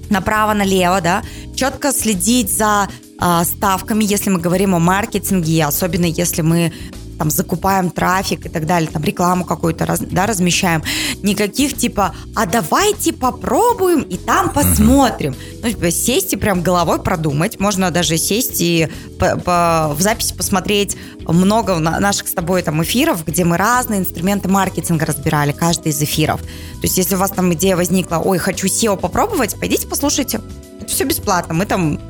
направо-налево, 0.08 1.00
да, 1.00 1.22
четко 1.54 1.92
следить 1.92 2.50
за 2.52 2.88
э, 3.20 3.44
ставками, 3.44 4.02
если 4.04 4.30
мы 4.30 4.40
говорим 4.40 4.74
о 4.74 4.78
маркетинге, 4.78 5.64
особенно 5.64 6.06
если 6.06 6.42
мы 6.42 6.72
там 7.20 7.28
закупаем 7.28 7.90
трафик 7.90 8.46
и 8.46 8.48
так 8.48 8.64
далее, 8.64 8.88
там 8.90 9.04
рекламу 9.04 9.44
какую-то 9.44 9.84
раз, 9.84 10.00
да, 10.00 10.24
размещаем. 10.24 10.82
Никаких 11.22 11.76
типа, 11.76 12.14
а 12.34 12.46
давайте 12.46 13.12
попробуем 13.12 14.00
и 14.00 14.16
там 14.16 14.48
посмотрим. 14.48 15.36
Ну, 15.62 15.68
типа, 15.68 15.90
сесть 15.90 16.32
и 16.32 16.36
прям 16.38 16.62
головой 16.62 16.98
продумать. 16.98 17.60
Можно 17.60 17.90
даже 17.90 18.16
сесть 18.16 18.62
и 18.62 18.88
по, 19.18 19.36
по, 19.36 19.94
в 19.94 20.00
записи 20.00 20.32
посмотреть 20.32 20.96
много 21.28 21.78
наших 21.78 22.26
с 22.26 22.32
тобой 22.32 22.62
там 22.62 22.82
эфиров, 22.82 23.26
где 23.26 23.44
мы 23.44 23.58
разные 23.58 24.00
инструменты 24.00 24.48
маркетинга 24.48 25.04
разбирали, 25.04 25.52
каждый 25.52 25.88
из 25.92 26.00
эфиров. 26.00 26.40
То 26.40 26.84
есть, 26.84 26.96
если 26.96 27.16
у 27.16 27.18
вас 27.18 27.32
там 27.32 27.52
идея 27.52 27.76
возникла, 27.76 28.16
ой, 28.16 28.38
хочу 28.38 28.66
SEO 28.66 28.96
попробовать, 28.96 29.60
пойдите 29.60 29.86
послушайте. 29.86 30.40
Это 30.80 30.88
все 30.88 31.04
бесплатно. 31.04 31.52
Мы 31.52 31.66
там 31.66 32.00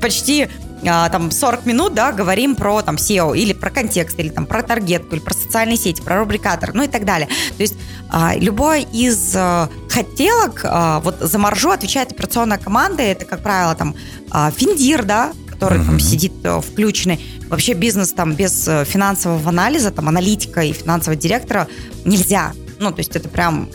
почти 0.00 0.48
там 0.82 1.30
40 1.30 1.66
минут, 1.66 1.94
да, 1.94 2.12
говорим 2.12 2.54
про 2.54 2.82
там 2.82 2.96
SEO 2.96 3.36
или 3.36 3.52
про 3.52 3.70
контекст, 3.70 4.18
или 4.18 4.28
там 4.28 4.46
про 4.46 4.62
таргетку, 4.62 5.14
или 5.14 5.20
про 5.20 5.34
социальные 5.34 5.76
сети, 5.76 6.00
про 6.02 6.18
рубрикатор, 6.20 6.74
ну 6.74 6.82
и 6.84 6.88
так 6.88 7.04
далее. 7.04 7.28
То 7.56 7.62
есть 7.62 7.74
а, 8.10 8.34
любой 8.36 8.82
из 8.82 9.34
а, 9.36 9.68
хотелок, 9.88 10.60
а, 10.64 11.00
вот 11.00 11.18
за 11.20 11.38
маржу 11.38 11.70
отвечает 11.70 12.12
операционная 12.12 12.58
команда, 12.58 13.02
это, 13.02 13.24
как 13.24 13.42
правило, 13.42 13.74
там 13.74 13.94
а, 14.30 14.50
Финдир, 14.50 15.04
да, 15.04 15.32
который 15.46 15.78
mm-hmm. 15.78 15.86
там 15.86 16.00
сидит 16.00 16.32
а, 16.44 16.60
включенный. 16.60 17.20
Вообще 17.48 17.72
бизнес 17.72 18.12
там 18.12 18.34
без 18.34 18.68
э, 18.68 18.84
финансового 18.84 19.48
анализа, 19.48 19.90
там 19.90 20.08
аналитика 20.08 20.60
и 20.60 20.72
финансового 20.72 21.18
директора 21.18 21.66
нельзя. 22.04 22.52
Ну, 22.78 22.92
то 22.92 22.98
есть 22.98 23.16
это 23.16 23.28
прям 23.30 23.70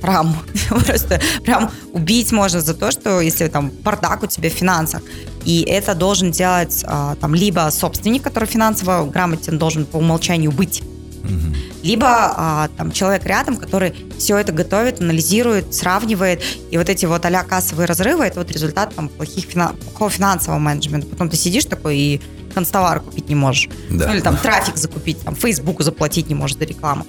прям 0.00 0.36
просто 0.68 1.20
прям 1.44 1.70
убить 1.92 2.32
можно 2.32 2.60
за 2.60 2.74
то, 2.74 2.90
что 2.90 3.20
если 3.20 3.48
там 3.48 3.70
бардак 3.70 4.22
у 4.22 4.26
тебя 4.26 4.50
в 4.50 4.52
финансах. 4.52 5.02
И 5.44 5.62
это 5.62 5.94
должен 5.94 6.30
делать 6.30 6.84
а, 6.86 7.14
там 7.16 7.34
либо 7.34 7.68
собственник, 7.70 8.22
который 8.22 8.46
финансово 8.46 9.06
грамотен, 9.06 9.58
должен 9.58 9.86
по 9.86 9.96
умолчанию 9.96 10.52
быть, 10.52 10.82
угу. 11.24 11.54
либо 11.82 12.06
а, 12.08 12.68
там 12.76 12.92
человек 12.92 13.24
рядом, 13.24 13.56
который 13.56 13.94
все 14.18 14.36
это 14.36 14.52
готовит, 14.52 15.00
анализирует, 15.00 15.74
сравнивает. 15.74 16.42
И 16.70 16.76
вот 16.76 16.88
эти 16.88 17.06
вот 17.06 17.24
а 17.24 17.44
кассовые 17.44 17.86
разрывы, 17.86 18.24
это 18.24 18.40
вот 18.40 18.50
результат 18.50 18.94
там 18.94 19.08
плохих 19.08 19.44
финан... 19.44 19.76
плохого 19.76 20.10
финансового 20.10 20.58
менеджмента. 20.58 21.06
Потом 21.06 21.30
ты 21.30 21.36
сидишь 21.36 21.64
такой 21.64 21.96
и 21.96 22.20
констовар 22.54 23.00
купить 23.00 23.28
не 23.28 23.34
можешь. 23.34 23.68
Да. 23.90 24.08
Ну, 24.08 24.14
или 24.14 24.20
там 24.20 24.36
трафик 24.36 24.76
закупить, 24.76 25.20
там 25.20 25.34
Фейсбуку 25.34 25.82
заплатить 25.82 26.28
не 26.28 26.34
можешь 26.34 26.56
за 26.56 26.64
рекламу. 26.64 27.06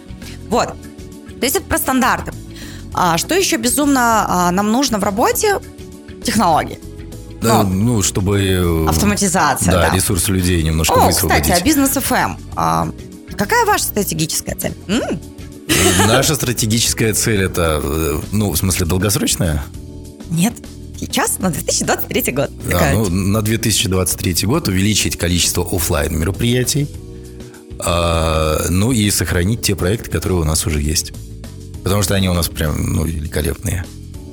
Вот. 0.48 0.76
То 1.40 1.46
есть 1.46 1.56
это 1.56 1.66
про 1.66 1.78
стандарты. 1.78 2.34
А 2.94 3.18
что 3.18 3.36
еще 3.36 3.58
безумно 3.58 4.26
а, 4.28 4.52
нам 4.52 4.72
нужно 4.72 5.00
в 5.00 5.04
работе? 5.04 5.60
Технологии. 6.24 6.80
Да, 7.42 7.64
ну, 7.64 7.96
ну, 7.96 8.04
чтобы... 8.04 8.40
Э, 8.42 8.90
Автоматизация, 8.90 9.72
да. 9.72 9.90
Да, 9.90 9.96
ресурсы 9.96 10.32
людей 10.32 10.62
немножко 10.62 10.94
О, 10.94 11.06
высвободить. 11.06 11.44
кстати, 11.44 11.62
о 11.62 11.64
бизнес 11.64 11.96
FM. 11.96 12.38
А, 12.56 12.90
какая 13.38 13.66
ваша 13.66 13.86
стратегическая 13.86 14.56
цель? 14.56 14.74
М? 14.88 15.20
Наша 16.08 16.36
стратегическая 16.36 17.14
цель 17.14 17.44
это, 17.44 17.80
э, 17.82 18.20
ну, 18.34 18.52
в 18.52 18.58
смысле, 18.58 18.86
долгосрочная? 18.86 19.64
Нет. 20.30 20.54
Сейчас 21.00 21.40
на 21.40 21.50
2023 21.50 22.34
год. 22.34 22.52
А, 22.74 22.92
ну, 22.94 23.10
на 23.10 23.42
2023 23.42 24.46
год 24.46 24.68
увеличить 24.68 25.18
количество 25.18 25.64
офлайн 25.64 26.18
мероприятий, 26.20 26.90
а, 27.80 28.66
ну 28.70 28.92
и 28.92 29.10
сохранить 29.12 29.62
те 29.62 29.76
проекты, 29.76 30.12
которые 30.12 30.42
у 30.42 30.44
нас 30.44 30.66
уже 30.66 30.82
есть. 30.82 31.14
Потому 31.90 32.04
что 32.04 32.14
они 32.14 32.30
у 32.30 32.34
нас 32.36 32.48
прям 32.50 32.94
ну, 32.94 33.04
великолепные. 33.04 33.84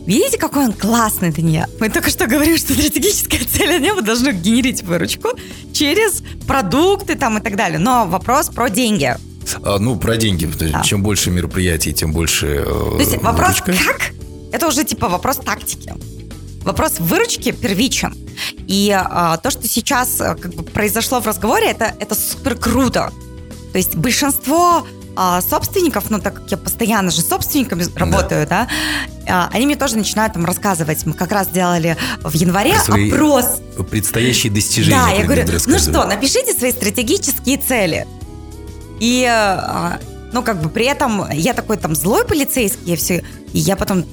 Видите, 0.07 0.37
какой 0.37 0.67
он 0.67 0.75
классный, 0.75 1.33
Дания? 1.33 1.67
Мы 1.81 1.89
только 1.89 2.11
что 2.11 2.27
говорили, 2.27 2.59
что 2.59 2.75
стратегическая 2.75 3.39
цель 3.39 3.81
небо 3.81 4.03
должно 4.03 4.31
генерить 4.31 4.83
выручку 4.83 5.31
через 5.73 6.23
продукты 6.47 7.15
там 7.15 7.39
и 7.39 7.41
так 7.41 7.57
далее. 7.57 7.79
Но 7.79 8.07
вопрос 8.07 8.51
про 8.51 8.69
деньги. 8.69 9.17
А, 9.63 9.79
ну, 9.79 9.97
про 9.97 10.19
деньги. 10.19 10.45
Да. 10.45 10.83
Чем 10.83 11.03
больше 11.03 11.31
мероприятий, 11.31 11.95
тем 11.95 12.13
больше 12.13 12.47
э, 12.47 12.65
То 12.67 12.99
есть 12.99 13.17
вопрос 13.23 13.59
выручка. 13.61 13.87
как? 13.87 14.13
Это 14.53 14.67
уже 14.67 14.85
типа 14.85 15.09
вопрос 15.09 15.39
тактики. 15.39 15.95
Вопрос 16.63 16.97
выручки 16.99 17.53
первичен. 17.53 18.15
И 18.67 18.93
а, 18.95 19.39
то, 19.39 19.51
что 19.51 19.67
сейчас 19.67 20.21
э, 20.21 20.35
как 20.35 20.55
бы, 20.55 20.63
произошло 20.63 21.21
в 21.21 21.27
разговоре, 21.27 21.69
это, 21.69 21.95
это 22.01 22.15
супер 22.15 22.55
круто. 22.55 23.15
То 23.73 23.79
есть 23.79 23.97
большинство 23.97 24.87
а, 25.17 25.41
собственников, 25.41 26.11
ну 26.11 26.21
так 26.21 26.35
как 26.35 26.51
я 26.51 26.57
постоянно 26.57 27.11
же 27.11 27.23
собственниками 27.23 27.85
работаю, 27.97 28.47
да, 28.47 28.69
да 29.27 29.49
они 29.53 29.67
мне 29.67 29.77
тоже 29.77 29.97
начинают 29.97 30.35
там 30.35 30.45
рассказывать. 30.45 31.05
Мы 31.05 31.15
как 31.15 31.33
раз 31.33 31.49
делали 31.49 31.97
в 32.23 32.33
январе 32.35 32.79
свои 32.79 33.11
опрос. 33.11 33.61
Предстоящие 33.91 34.53
достижения. 34.53 34.97
Да, 34.97 35.09
я 35.11 35.25
говорю, 35.25 35.45
ну 35.67 35.79
что, 35.79 36.05
напишите 36.05 36.53
свои 36.53 36.71
стратегические 36.71 37.59
цели. 37.59 38.07
И, 39.01 39.27
а, 39.29 39.99
ну 40.33 40.43
как 40.43 40.63
бы 40.63 40.69
при 40.69 40.87
этом 40.87 41.31
я 41.33 41.55
такой 41.55 41.77
там 41.77 41.95
злой 41.95 42.25
полицейский, 42.25 42.93
я 42.93 42.97
все, 42.97 43.25
и 43.53 43.59
я 43.59 43.77
потом, 43.77 44.05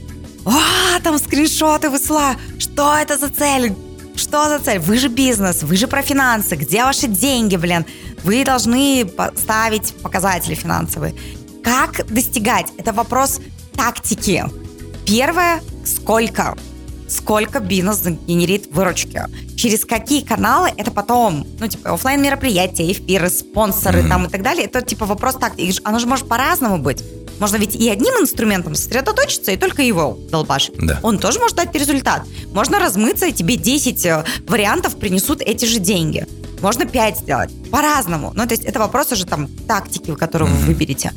а, 0.45 0.99
там 1.03 1.17
скриншоты 1.19 1.89
высылаю, 1.89 2.37
что 2.59 2.95
это 2.95 3.17
за 3.17 3.29
цель? 3.29 3.73
Что 4.15 4.47
за 4.47 4.59
цель? 4.59 4.79
Вы 4.79 4.97
же 4.97 5.07
бизнес, 5.07 5.63
вы 5.63 5.75
же 5.75 5.87
про 5.87 6.01
финансы, 6.01 6.55
где 6.55 6.83
ваши 6.83 7.07
деньги, 7.07 7.55
блин? 7.55 7.85
Вы 8.23 8.45
должны 8.45 9.09
ставить 9.35 9.93
показатели 10.01 10.55
финансовые. 10.55 11.15
Как 11.63 12.05
достигать? 12.07 12.67
Это 12.77 12.93
вопрос 12.93 13.39
тактики. 13.75 14.45
Первое, 15.05 15.61
сколько? 15.85 16.55
Сколько 17.07 17.59
бизнес 17.59 18.01
генерит 18.01 18.67
выручки? 18.71 19.21
Через 19.55 19.85
какие 19.85 20.23
каналы? 20.23 20.71
Это 20.77 20.91
потом, 20.91 21.45
ну, 21.59 21.67
типа, 21.67 21.93
офлайн 21.93 22.21
мероприятия, 22.21 22.91
эфиры, 22.91 23.29
спонсоры 23.29 23.99
mm-hmm. 23.99 24.09
там 24.09 24.25
и 24.25 24.29
так 24.29 24.41
далее. 24.41 24.65
Это, 24.65 24.81
типа, 24.81 25.05
вопрос 25.05 25.35
тактики. 25.35 25.79
Оно 25.83 25.99
же 25.99 26.07
может 26.07 26.27
по-разному 26.27 26.77
быть. 26.77 27.03
Можно 27.39 27.57
ведь 27.57 27.75
и 27.75 27.89
одним 27.89 28.13
инструментом 28.21 28.75
сосредоточиться, 28.75 29.51
и 29.51 29.57
только 29.57 29.81
его 29.81 30.17
долбашить. 30.29 30.75
Да. 30.77 30.99
Он 31.03 31.19
тоже 31.19 31.39
может 31.39 31.57
дать 31.57 31.73
результат. 31.75 32.23
Можно 32.53 32.79
размыться, 32.79 33.25
и 33.25 33.33
тебе 33.33 33.55
10 33.55 34.05
э, 34.05 34.23
вариантов 34.47 34.97
принесут 34.97 35.41
эти 35.41 35.65
же 35.65 35.79
деньги. 35.79 36.27
Можно 36.61 36.85
5 36.85 37.17
сделать. 37.17 37.51
По-разному. 37.71 38.31
Ну, 38.35 38.45
то 38.45 38.53
есть 38.53 38.63
это 38.63 38.79
вопрос 38.79 39.11
уже 39.11 39.25
там 39.25 39.47
тактики, 39.67 40.15
которую 40.15 40.49
mm-hmm. 40.49 40.59
вы 40.59 40.65
выберете. 40.65 41.11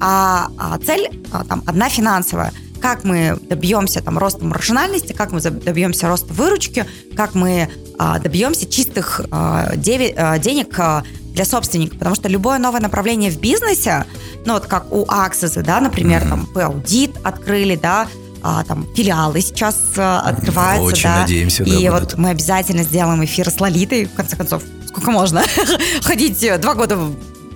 А, 0.00 0.48
а 0.58 0.78
цель 0.78 1.08
а, 1.32 1.44
там 1.44 1.62
одна 1.66 1.88
финансовая 1.88 2.52
как 2.80 3.04
мы 3.04 3.38
добьемся 3.42 4.02
там 4.02 4.18
роста 4.18 4.44
маржинальности, 4.44 5.12
как 5.12 5.32
мы 5.32 5.40
добьемся 5.40 6.08
роста 6.08 6.32
выручки, 6.32 6.86
как 7.14 7.34
мы 7.34 7.68
а, 7.98 8.18
добьемся 8.18 8.66
чистых 8.66 9.20
а, 9.30 9.76
деви, 9.76 10.12
а, 10.16 10.38
денег 10.38 10.78
а, 10.78 11.04
для 11.32 11.44
собственника, 11.44 11.96
потому 11.96 12.14
что 12.14 12.28
любое 12.28 12.58
новое 12.58 12.80
направление 12.80 13.30
в 13.30 13.38
бизнесе, 13.38 14.04
ну 14.44 14.54
вот 14.54 14.66
как 14.66 14.92
у 14.92 15.04
Access, 15.04 15.62
да, 15.62 15.80
например, 15.80 16.22
mm-hmm. 16.22 16.28
там 16.54 16.62
аудит 16.62 17.16
открыли, 17.22 17.76
да, 17.76 18.08
а, 18.42 18.64
там 18.64 18.86
филиалы 18.94 19.40
сейчас 19.40 19.76
а, 19.96 20.20
открываются, 20.20 20.84
Очень 20.84 21.02
да. 21.04 21.20
надеемся, 21.20 21.64
да. 21.64 21.70
И 21.70 21.88
будут. 21.88 21.92
вот 21.92 22.18
мы 22.18 22.30
обязательно 22.30 22.82
сделаем 22.82 23.24
эфир 23.24 23.50
с 23.50 23.60
Лолитой, 23.60 24.06
в 24.06 24.14
конце 24.14 24.36
концов, 24.36 24.62
сколько 24.88 25.10
можно 25.10 25.42
ходить 26.02 26.42
э, 26.42 26.58
два 26.58 26.74
года 26.74 26.98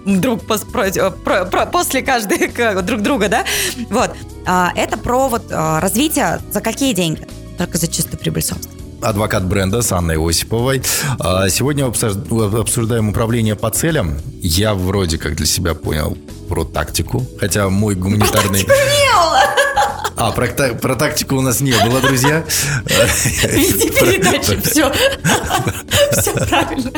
друг 0.05 0.47
пос, 0.47 0.61
про, 0.61 0.91
про, 1.11 1.45
про, 1.47 1.67
после 1.67 2.03
каждой 2.03 2.49
друг 2.83 3.01
друга, 3.01 3.29
да? 3.29 3.45
Вот. 3.89 4.15
А, 4.47 4.73
это 4.77 4.99
про 4.99 5.29
вот 5.29 5.45
развитие 5.51 6.41
за 6.53 6.61
какие 6.61 6.93
деньги? 6.93 7.27
Только 7.57 7.79
за 7.79 7.89
чистую 7.89 8.19
прибыль 8.19 8.43
собственно 8.43 8.74
адвокат 9.05 9.45
бренда 9.45 9.83
с 9.83 9.93
Анной 9.93 10.17
Осиповой. 10.17 10.83
А, 11.19 11.49
сегодня 11.49 11.85
обсуждаем 11.87 13.11
управление 13.11 13.55
по 13.55 13.71
целям. 13.71 14.19
Я 14.41 14.75
вроде 14.75 15.19
как 15.19 15.37
для 15.37 15.47
себя 15.47 15.75
понял 15.75 16.17
про 16.49 16.65
тактику, 16.65 17.27
хотя 17.39 17.69
мой 17.69 17.95
гуманитарный... 17.95 18.67
А, 20.17 20.31
про, 20.31 20.47
про 20.47 20.95
тактику 20.95 21.37
у 21.37 21.41
нас 21.41 21.61
не 21.61 21.73
было, 21.73 22.01
друзья. 22.01 22.45
Видите 23.51 23.91
передачи, 23.91 24.61
все. 24.63 24.93
Все 26.13 26.33
правильно. 26.33 26.91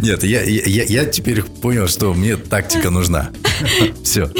Нет, 0.00 0.22
я, 0.24 0.42
я, 0.42 0.84
я 0.84 1.04
теперь 1.04 1.42
понял, 1.42 1.88
что 1.88 2.14
мне 2.14 2.36
тактика 2.36 2.90
нужна. 2.90 3.30
Все. 4.04 4.30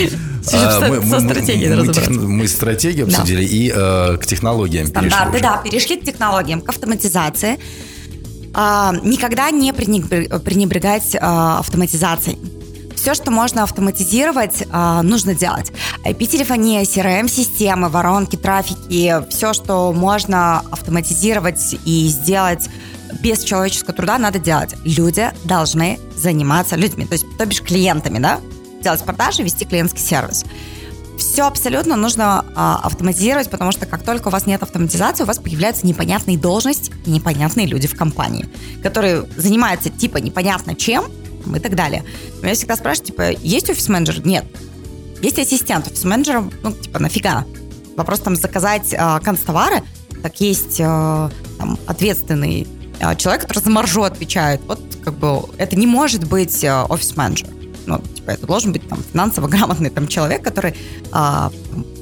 А, 0.52 0.80
мы, 0.80 1.00
мы, 1.00 1.20
мы, 1.20 1.92
тех, 1.92 2.08
мы 2.08 2.49
стратегию 2.49 3.06
обсудили 3.06 3.46
да. 3.46 3.52
и 3.52 3.72
э, 3.75 4.16
к 4.16 4.26
технологиям 4.26 4.87
Стандарты, 4.87 5.32
перешли. 5.32 5.40
да, 5.42 5.56
перешли 5.58 5.96
к 5.96 6.04
технологиям, 6.04 6.60
к 6.62 6.68
автоматизации. 6.68 7.58
А, 8.54 8.94
никогда 9.02 9.50
не 9.50 9.72
пренебрегать 9.72 11.16
а, 11.20 11.58
автоматизацией. 11.58 12.38
Все, 12.96 13.14
что 13.14 13.30
можно 13.30 13.62
автоматизировать, 13.62 14.64
а, 14.70 15.02
нужно 15.02 15.34
делать. 15.34 15.72
IP-телефония, 16.04 16.82
CRM-системы, 16.82 17.88
воронки, 17.88 18.37
трафики, 18.37 19.14
все, 19.30 19.54
что 19.54 19.92
можно 19.92 20.60
автоматизировать 20.70 21.76
и 21.84 22.08
сделать 22.08 22.68
без 23.20 23.42
человеческого 23.42 23.94
труда 23.94 24.18
надо 24.18 24.38
делать. 24.38 24.74
Люди 24.84 25.30
должны 25.44 25.98
заниматься 26.16 26.76
людьми, 26.76 27.06
то 27.06 27.14
есть, 27.14 27.26
то 27.38 27.46
бишь, 27.46 27.62
клиентами, 27.62 28.18
да? 28.18 28.40
Делать 28.82 29.02
продажи, 29.04 29.42
вести 29.42 29.64
клиентский 29.64 30.00
сервис. 30.00 30.44
все 31.18 31.46
абсолютно 31.46 31.96
нужно 31.96 32.44
а, 32.54 32.80
автоматизировать, 32.82 33.50
потому 33.50 33.72
что 33.72 33.86
как 33.86 34.02
только 34.02 34.28
у 34.28 34.30
вас 34.30 34.46
нет 34.46 34.62
автоматизации, 34.62 35.24
у 35.24 35.26
вас 35.26 35.38
появляются 35.38 35.86
непонятные 35.86 36.38
должности 36.38 36.92
и 37.04 37.10
непонятные 37.10 37.66
люди 37.66 37.86
в 37.86 37.96
компании, 37.96 38.48
которые 38.82 39.26
занимаются 39.36 39.90
типа 39.90 40.18
непонятно 40.18 40.74
чем 40.74 41.04
и 41.54 41.58
так 41.58 41.74
далее. 41.74 42.04
Меня 42.42 42.54
всегда 42.54 42.76
спрашивают, 42.76 43.08
типа, 43.08 43.30
есть 43.30 43.70
офис-менеджер? 43.70 44.26
Нет. 44.26 44.44
Есть 45.22 45.38
ассистент 45.38 45.86
офис-менеджера? 45.86 46.44
Ну, 46.62 46.72
типа, 46.72 46.98
нафига? 46.98 47.44
Вопрос 47.96 48.20
там 48.20 48.36
заказать 48.36 48.92
э, 48.92 49.20
констовары, 49.22 49.82
так 50.22 50.40
есть 50.40 50.80
э, 50.80 51.30
там, 51.58 51.78
ответственный 51.86 52.66
человек, 53.16 53.42
который 53.42 53.62
за 53.62 53.71
маржу 53.71 54.02
отвечает. 54.02 54.61
Вот 54.66 54.80
как 55.02 55.14
бы 55.14 55.42
это 55.59 55.76
не 55.76 55.87
может 55.87 56.25
быть 56.25 56.62
э, 56.62 56.83
офис-менеджер. 56.88 57.49
Ну, 57.87 57.99
типа, 57.99 58.30
это 58.30 58.47
должен 58.47 58.73
быть 58.73 58.87
там 58.88 59.02
финансово 59.12 59.49
грамотный 59.49 59.90
там 59.90 60.07
человек, 60.07 60.42
который 60.42 60.75
а, 61.12 61.50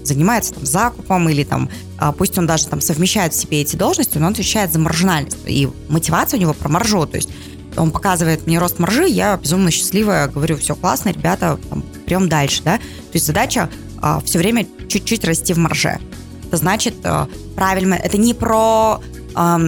занимается 0.05 0.55
там 0.55 0.67
закупом 0.67 1.29
или 1.29 1.45
там, 1.45 1.71
а, 1.99 2.13
пусть 2.13 2.37
он 2.39 2.47
даже 2.47 2.67
там 2.67 2.81
совмещает 2.81 3.33
в 3.33 3.37
себе 3.41 3.61
эти 3.61 3.77
должности, 3.77 4.19
но 4.19 4.27
он 4.27 4.33
отвечает 4.33 4.73
за 4.73 4.79
маржинальность. 4.79 5.39
И 5.47 5.69
мотивация 5.89 6.39
у 6.39 6.41
него 6.41 6.53
про 6.53 6.69
маржу, 6.69 7.07
то 7.07 7.17
есть 7.17 7.31
он 7.77 7.91
показывает 7.91 8.47
мне 8.47 8.59
рост 8.59 8.79
маржи, 8.79 9.07
я 9.07 9.37
безумно 9.37 9.71
счастливая, 9.71 10.29
говорю, 10.29 10.57
все 10.57 10.75
классно, 10.75 11.11
ребята, 11.11 11.59
там, 11.69 11.83
прям 12.07 12.29
дальше, 12.29 12.63
да. 12.65 12.79
То 12.79 13.15
есть 13.15 13.27
задача 13.27 13.71
а, 14.01 14.21
все 14.21 14.39
время 14.39 14.67
чуть-чуть 14.89 15.25
расти 15.25 15.53
в 15.53 15.59
марже. 15.59 16.01
Это 16.47 16.57
значит 16.57 16.95
а, 17.05 17.29
правильно, 17.55 17.95
это 17.95 18.19
не 18.19 18.35
про 18.35 19.01
а, 19.35 19.61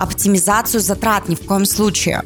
оптимизацию 0.00 0.80
затрат 0.80 1.28
ни 1.28 1.34
в 1.34 1.40
коем 1.40 1.66
случае. 1.66 2.22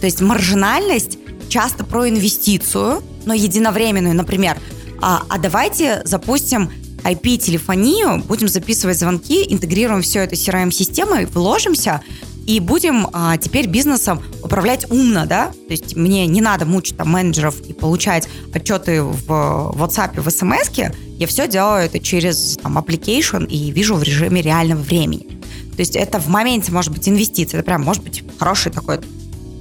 То 0.00 0.06
есть 0.06 0.20
маржинальность 0.20 1.18
часто 1.48 1.82
про 1.82 2.08
инвестицию, 2.08 3.02
но 3.24 3.34
единовременную, 3.34 4.14
например, 4.14 4.58
а, 5.00 5.22
а 5.28 5.38
давайте 5.38 6.02
запустим 6.04 6.70
IP-телефонию, 7.02 8.22
будем 8.22 8.48
записывать 8.48 8.98
звонки, 8.98 9.46
интегрируем 9.48 10.02
все 10.02 10.20
это 10.20 10.34
CRM-системой, 10.34 11.26
вложимся 11.26 12.02
и 12.46 12.60
будем 12.60 13.08
а, 13.12 13.36
теперь 13.38 13.66
бизнесом 13.66 14.22
управлять 14.42 14.90
умно, 14.90 15.26
да? 15.26 15.48
То 15.48 15.70
есть 15.72 15.96
мне 15.96 16.26
не 16.26 16.40
надо 16.40 16.66
мучить 16.66 16.96
там 16.96 17.08
менеджеров 17.10 17.60
и 17.62 17.72
получать 17.72 18.28
отчеты 18.52 19.02
в 19.02 19.30
WhatsApp, 19.30 20.20
в 20.20 20.28
SMS, 20.28 20.92
я 21.18 21.26
все 21.26 21.48
делаю 21.48 21.86
это 21.86 21.98
через 21.98 22.58
там 22.62 22.76
application 22.78 23.46
и 23.46 23.70
вижу 23.70 23.94
в 23.94 24.02
режиме 24.02 24.42
реального 24.42 24.80
времени. 24.82 25.35
То 25.76 25.80
есть 25.82 25.94
это 25.94 26.18
в 26.18 26.28
моменте 26.28 26.72
может 26.72 26.92
быть 26.92 27.08
инвестиция, 27.08 27.58
это 27.58 27.66
прям 27.66 27.82
может 27.82 28.02
быть 28.02 28.24
хороший 28.38 28.72
такой 28.72 28.98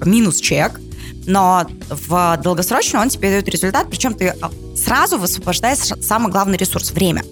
минус 0.06 0.40
чек, 0.40 0.80
но 1.26 1.68
в 1.90 2.40
долгосрочном 2.42 3.04
он 3.04 3.10
тебе 3.10 3.30
дает 3.30 3.50
результат, 3.50 3.88
причем 3.90 4.14
ты 4.14 4.36
а, 4.42 4.52
сразу 4.76 5.18
высвобождаешь 5.18 5.80
самый 6.02 6.32
главный 6.32 6.58
ресурс– 6.58 6.92
время. 6.94 7.24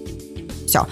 Все. 0.68 0.88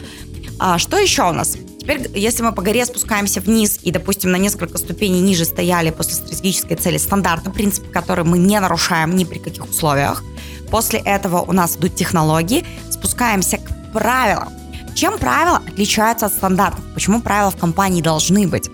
А 0.59 0.77
что 0.77 0.97
еще 0.97 1.27
у 1.29 1.33
нас? 1.33 1.57
Теперь, 1.79 2.07
если 2.13 2.43
мы 2.43 2.53
по 2.53 2.61
горе 2.61 2.85
спускаемся 2.85 3.41
вниз 3.41 3.79
и, 3.81 3.91
допустим, 3.91 4.31
на 4.31 4.35
несколько 4.35 4.77
ступеней 4.77 5.19
ниже 5.19 5.45
стояли 5.45 5.89
после 5.89 6.13
стратегической 6.13 6.77
цели 6.77 6.97
стандарта, 6.97 7.49
принцип, 7.49 7.89
который 7.91 8.23
мы 8.23 8.37
не 8.37 8.59
нарушаем 8.59 9.15
ни 9.15 9.23
при 9.23 9.39
каких 9.39 9.67
условиях, 9.67 10.23
после 10.69 10.99
этого 10.99 11.41
у 11.41 11.51
нас 11.51 11.75
идут 11.75 11.95
технологии, 11.95 12.63
спускаемся 12.91 13.57
к 13.57 13.91
правилам. 13.93 14.60
Чем 15.01 15.17
правила 15.17 15.63
отличаются 15.67 16.27
от 16.27 16.33
стандартов? 16.33 16.83
Почему 16.93 17.23
правила 17.23 17.49
в 17.49 17.57
компании 17.57 18.03
должны 18.03 18.47
быть? 18.47 18.69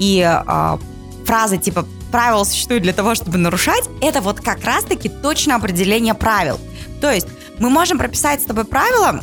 И 0.00 0.18
э, 0.20 0.78
фразы 1.24 1.58
типа 1.58 1.86
правила 2.10 2.42
существуют 2.42 2.82
для 2.82 2.92
того, 2.92 3.14
чтобы 3.14 3.38
нарушать, 3.38 3.84
это 4.00 4.20
вот 4.20 4.40
как 4.40 4.64
раз-таки 4.64 5.08
точное 5.08 5.54
определение 5.54 6.14
правил. 6.14 6.58
То 7.00 7.12
есть 7.12 7.28
мы 7.60 7.70
можем 7.70 7.98
прописать 7.98 8.42
с 8.42 8.46
тобой 8.46 8.64
правила, 8.64 9.20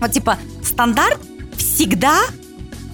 вот 0.00 0.12
типа 0.12 0.38
стандарт 0.64 1.20
всегда 1.58 2.20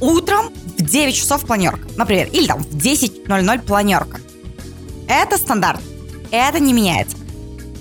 утром 0.01 0.51
в 0.77 0.83
9 0.83 1.15
часов 1.15 1.47
планерка, 1.47 1.87
например, 1.97 2.31
или 2.33 2.49
там 2.49 2.65
в 2.65 2.77
10.00 2.77 3.61
планерка. 3.61 4.19
Это 5.07 5.39
стандарт, 5.39 5.81
это 6.33 6.59
не 6.59 6.73
меняется. 6.73 7.16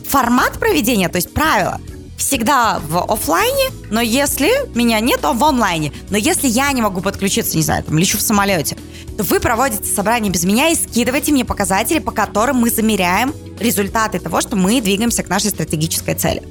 Формат 0.07 0.59
проведения, 0.59 1.09
то 1.09 1.15
есть 1.15 1.33
правила, 1.33 1.81
всегда 2.21 2.79
в 2.79 3.11
офлайне, 3.11 3.71
но 3.89 3.99
если 3.99 4.49
меня 4.75 4.99
нет, 4.99 5.21
то 5.21 5.33
в 5.33 5.43
онлайне. 5.43 5.91
Но 6.09 6.17
если 6.17 6.47
я 6.47 6.71
не 6.71 6.81
могу 6.81 7.01
подключиться, 7.01 7.57
не 7.57 7.63
знаю, 7.63 7.83
там, 7.83 7.97
лечу 7.97 8.17
в 8.17 8.21
самолете, 8.21 8.77
то 9.17 9.23
вы 9.23 9.39
проводите 9.39 9.83
собрание 9.83 10.31
без 10.31 10.45
меня 10.45 10.69
и 10.69 10.75
скидываете 10.75 11.31
мне 11.31 11.43
показатели, 11.43 11.99
по 11.99 12.11
которым 12.11 12.57
мы 12.57 12.69
замеряем 12.69 13.33
результаты 13.59 14.19
того, 14.19 14.39
что 14.39 14.55
мы 14.55 14.81
двигаемся 14.81 15.23
к 15.23 15.29
нашей 15.29 15.49
стратегической 15.49 16.15
цели. 16.15 16.43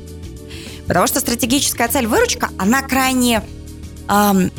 Потому 0.87 1.07
что 1.07 1.21
стратегическая 1.21 1.89
цель 1.89 2.07
выручка, 2.07 2.51
она 2.59 2.83
крайне 2.83 3.43
эм, 4.09 4.51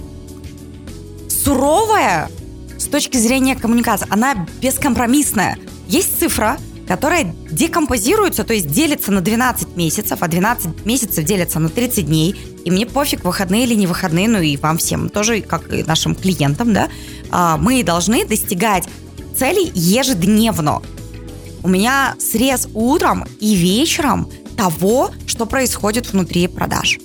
суровая 1.30 2.30
с 2.78 2.86
точки 2.86 3.17
зрения 3.17 3.56
коммуникации. 3.56 4.08
Она 4.10 4.47
бескомпромиссная. 4.62 5.58
Есть 5.88 6.19
цифра, 6.19 6.58
которая 6.91 7.34
декомпозируется, 7.49 8.43
то 8.43 8.54
есть 8.54 8.67
делится 8.67 9.13
на 9.13 9.21
12 9.21 9.77
месяцев, 9.77 10.17
а 10.19 10.27
12 10.27 10.86
месяцев 10.86 11.23
делится 11.23 11.58
на 11.58 11.69
30 11.69 12.06
дней. 12.06 12.36
И 12.65 12.69
мне 12.69 12.86
пофиг, 12.86 13.23
выходные 13.23 13.63
или 13.63 13.75
не 13.75 13.88
выходные, 13.88 14.27
ну 14.27 14.41
и 14.41 14.58
вам 14.58 14.77
всем 14.77 15.08
тоже, 15.08 15.39
как 15.39 15.73
и 15.73 15.84
нашим 15.84 16.15
клиентам, 16.15 16.73
да, 16.73 16.89
а, 17.30 17.56
мы 17.56 17.82
должны 17.84 18.25
достигать 18.25 18.89
целей 19.38 19.71
ежедневно. 19.73 20.82
У 21.63 21.69
меня 21.69 22.15
срез 22.19 22.67
утром 22.73 23.23
и 23.39 23.56
вечером 23.56 24.30
того, 24.58 25.12
что 25.27 25.45
происходит 25.45 26.12
внутри 26.12 26.47
продаж. 26.47 26.99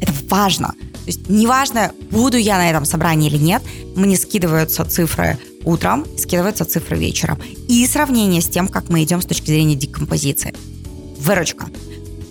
Это 0.00 0.14
важно. 0.30 0.68
То 0.68 1.08
есть 1.08 1.28
неважно, 1.28 1.92
буду 2.10 2.38
я 2.38 2.56
на 2.56 2.70
этом 2.70 2.86
собрании 2.86 3.28
или 3.28 3.36
нет, 3.36 3.62
мне 3.96 4.16
скидываются 4.16 4.86
цифры 4.86 5.38
утром, 5.66 6.06
скидываются 6.16 6.64
цифры 6.64 6.96
вечером. 6.96 7.38
И 7.68 7.86
сравнение 7.86 8.40
с 8.40 8.48
тем, 8.48 8.68
как 8.68 8.88
мы 8.88 9.02
идем 9.02 9.20
с 9.20 9.26
точки 9.26 9.46
зрения 9.46 9.74
декомпозиции. 9.74 10.54
Выручка. 11.18 11.66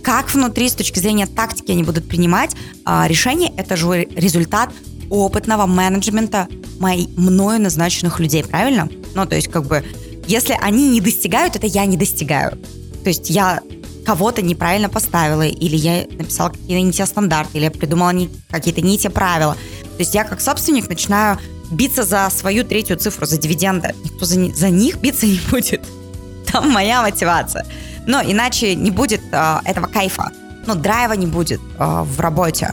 Как 0.01 0.33
внутри, 0.33 0.69
с 0.69 0.73
точки 0.73 0.99
зрения 0.99 1.27
тактики 1.27 1.71
они 1.71 1.83
будут 1.83 2.07
принимать 2.07 2.55
а, 2.85 3.07
решения, 3.07 3.51
это 3.57 3.75
же 3.75 4.05
результат 4.15 4.71
опытного 5.09 5.65
менеджмента 5.65 6.47
моей, 6.79 7.07
мною 7.17 7.61
назначенных 7.61 8.19
людей, 8.19 8.43
правильно? 8.43 8.89
Ну, 9.13 9.25
то 9.25 9.35
есть, 9.35 9.49
как 9.49 9.65
бы, 9.65 9.83
если 10.27 10.57
они 10.61 10.89
не 10.89 11.01
достигают, 11.01 11.55
это 11.55 11.67
я 11.67 11.85
не 11.85 11.97
достигаю. 11.97 12.57
То 13.03 13.09
есть 13.09 13.29
я 13.29 13.61
кого-то 14.05 14.41
неправильно 14.41 14.89
поставила, 14.89 15.45
или 15.45 15.75
я 15.75 16.05
написала 16.17 16.49
какие-то 16.49 16.81
не 16.81 16.91
те 16.91 17.05
стандарты, 17.05 17.57
или 17.57 17.65
я 17.65 17.71
придумала 17.71 18.11
не, 18.11 18.29
какие-то 18.49 18.81
не 18.81 18.97
те 18.97 19.09
правила. 19.09 19.55
То 19.55 19.99
есть 19.99 20.13
я 20.13 20.23
как 20.23 20.41
собственник 20.41 20.87
начинаю 20.87 21.39
биться 21.75 22.03
за 22.03 22.29
свою 22.29 22.63
третью 22.63 22.97
цифру, 22.97 23.25
за 23.25 23.37
дивиденды. 23.37 23.93
Никто 24.03 24.25
за, 24.25 24.53
за 24.53 24.69
них 24.69 24.97
биться 24.97 25.25
не 25.27 25.39
будет. 25.51 25.81
Там 26.51 26.71
моя 26.71 27.01
мотивация. 27.01 27.65
Но 28.07 28.21
иначе 28.21 28.75
не 28.75 28.91
будет 28.91 29.21
э, 29.31 29.59
этого 29.65 29.87
кайфа. 29.87 30.31
Ну, 30.67 30.75
драйва 30.75 31.13
не 31.13 31.27
будет 31.27 31.59
э, 31.79 32.03
в 32.03 32.19
работе. 32.19 32.71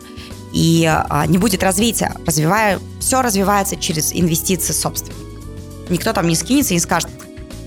И 0.52 0.84
э, 0.84 1.26
не 1.26 1.38
будет 1.38 1.62
развития. 1.62 2.14
Развивая, 2.26 2.78
все 3.00 3.22
развивается 3.22 3.76
через 3.76 4.12
инвестиции 4.12 4.72
собственника. 4.72 5.16
Никто 5.88 6.12
там 6.12 6.28
не 6.28 6.36
скинется 6.36 6.74
и 6.74 6.76
не 6.76 6.80
скажет, 6.80 7.10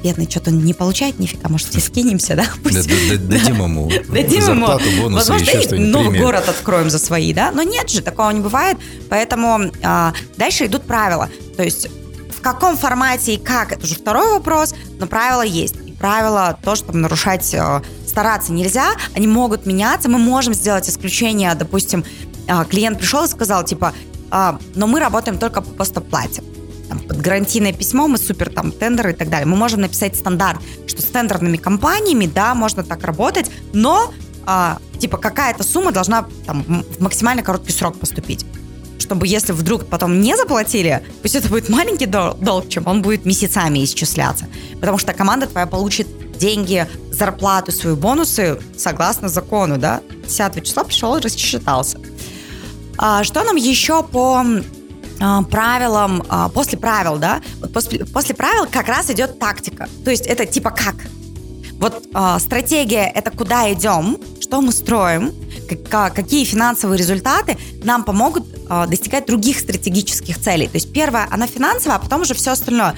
бедный 0.05 0.29
что-то 0.29 0.51
не 0.51 0.75
получает 0.75 1.17
нифига, 1.17 1.49
может, 1.49 1.67
все 1.69 1.79
скинемся, 1.79 2.35
да? 2.35 2.45
Пусть... 2.63 2.87
Дадим 3.27 3.63
ему 3.63 3.89
Дадим 4.09 4.43
ему. 4.43 5.15
Возможно, 5.15 5.49
и 5.49 5.79
новый 5.79 6.19
город 6.19 6.47
откроем 6.47 6.91
за 6.91 6.99
свои, 6.99 7.33
да? 7.33 7.51
Но 7.51 7.63
нет 7.63 7.89
же, 7.89 8.03
такого 8.03 8.29
не 8.29 8.39
бывает. 8.39 8.77
Поэтому 9.09 9.71
а, 9.81 10.13
дальше 10.37 10.67
идут 10.67 10.83
правила. 10.83 11.27
То 11.57 11.63
есть 11.63 11.87
в 12.29 12.41
каком 12.41 12.77
формате 12.77 13.33
и 13.33 13.37
как, 13.37 13.71
это 13.71 13.83
уже 13.83 13.95
второй 13.95 14.33
вопрос, 14.33 14.75
но 14.99 15.07
правила 15.07 15.41
есть. 15.41 15.75
И 15.87 15.91
правила 15.91 16.55
то, 16.63 16.75
что 16.75 16.95
нарушать 16.95 17.51
э, 17.55 17.81
стараться 18.05 18.51
нельзя, 18.51 18.91
они 19.15 19.25
могут 19.25 19.65
меняться, 19.65 20.07
мы 20.07 20.19
можем 20.19 20.53
сделать 20.53 20.87
исключение, 20.87 21.55
допустим, 21.55 22.05
а, 22.47 22.63
клиент 22.65 22.99
пришел 22.99 23.23
и 23.23 23.27
сказал, 23.27 23.63
типа, 23.63 23.93
а, 24.29 24.59
но 24.75 24.85
мы 24.85 24.99
работаем 24.99 25.39
только 25.39 25.61
по 25.61 25.71
постоплате 25.71 26.43
там, 26.87 26.99
под 26.99 27.21
гарантийное 27.21 27.73
письмо, 27.73 28.07
мы 28.07 28.17
супер 28.17 28.49
там 28.49 28.71
тендеры 28.71 29.11
и 29.11 29.15
так 29.15 29.29
далее. 29.29 29.45
Мы 29.45 29.55
можем 29.55 29.81
написать 29.81 30.15
стандарт, 30.15 30.59
что 30.87 31.01
с 31.01 31.05
тендерными 31.05 31.57
компаниями, 31.57 32.27
да, 32.27 32.55
можно 32.55 32.83
так 32.83 33.03
работать, 33.03 33.49
но 33.73 34.13
а, 34.45 34.77
типа 34.99 35.17
какая-то 35.17 35.63
сумма 35.63 35.91
должна 35.91 36.25
там 36.45 36.63
в 36.63 37.01
максимально 37.01 37.43
короткий 37.43 37.71
срок 37.71 37.97
поступить 37.97 38.45
чтобы 39.05 39.27
если 39.27 39.53
вдруг 39.53 39.85
потом 39.85 40.19
не 40.19 40.35
заплатили, 40.35 41.03
пусть 41.21 41.35
это 41.35 41.47
будет 41.47 41.69
маленький 41.69 42.07
долг, 42.07 42.69
чем 42.69 42.87
он 42.87 43.03
будет 43.03 43.23
месяцами 43.23 43.83
исчисляться. 43.83 44.47
Потому 44.79 44.97
что 44.97 45.13
команда 45.13 45.45
твоя 45.45 45.67
получит 45.67 46.07
деньги, 46.39 46.87
зарплату, 47.11 47.71
свои 47.71 47.93
бонусы 47.93 48.59
согласно 48.75 49.29
закону, 49.29 49.77
да? 49.77 50.01
10 50.27 50.65
числа 50.65 50.83
пришел 50.83 51.15
и 51.17 51.21
рассчитался. 51.21 51.99
А, 52.97 53.23
что 53.23 53.43
нам 53.43 53.57
еще 53.57 54.01
по 54.01 54.43
правилам, 55.49 56.23
а, 56.29 56.49
после 56.49 56.77
правил, 56.77 57.17
да, 57.17 57.41
после, 57.73 58.05
после 58.05 58.35
правил 58.35 58.67
как 58.69 58.87
раз 58.87 59.09
идет 59.09 59.39
тактика. 59.39 59.87
То 60.03 60.11
есть 60.11 60.25
это 60.25 60.45
типа 60.45 60.71
как. 60.71 60.95
Вот 61.79 62.05
э, 62.13 62.39
стратегия 62.39 63.11
это 63.13 63.31
куда 63.31 63.71
идем, 63.73 64.17
что 64.39 64.61
мы 64.61 64.71
строим, 64.71 65.33
какие 65.89 66.45
финансовые 66.45 66.97
результаты 66.97 67.57
нам 67.83 68.05
помогут 68.05 68.45
достигать 68.87 69.25
других 69.25 69.59
стратегических 69.59 70.39
целей. 70.39 70.67
То 70.67 70.75
есть 70.75 70.93
первое, 70.93 71.27
она 71.29 71.47
финансовая, 71.47 71.97
а 71.97 71.99
потом 71.99 72.21
уже 72.21 72.33
все 72.33 72.51
остальное. 72.51 72.97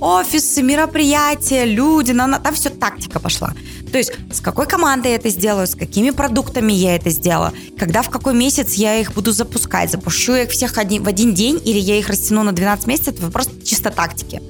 Офисы, 0.00 0.62
мероприятия, 0.62 1.64
люди, 1.64 2.12
там 2.12 2.54
все 2.54 2.70
тактика 2.70 3.20
пошла. 3.20 3.52
То 3.92 3.98
есть 3.98 4.12
с 4.32 4.40
какой 4.40 4.66
командой 4.66 5.08
я 5.08 5.16
это 5.16 5.28
сделаю, 5.30 5.66
с 5.66 5.74
какими 5.74 6.10
продуктами 6.10 6.72
я 6.72 6.94
это 6.96 7.10
сделаю, 7.10 7.52
когда 7.78 8.02
в 8.02 8.10
какой 8.10 8.34
месяц 8.34 8.74
я 8.74 8.98
их 8.98 9.14
буду 9.14 9.32
запускать, 9.32 9.90
запущу 9.90 10.34
я 10.34 10.44
их 10.44 10.50
всех 10.50 10.74
в 10.74 10.78
один 10.78 11.34
день 11.34 11.60
или 11.64 11.78
я 11.78 11.98
их 11.98 12.08
растяну 12.08 12.42
на 12.42 12.52
12 12.52 12.86
месяцев, 12.86 13.14
это 13.14 13.22
вопрос 13.22 13.48
чисто 13.64 13.90
тактики. 13.90 14.40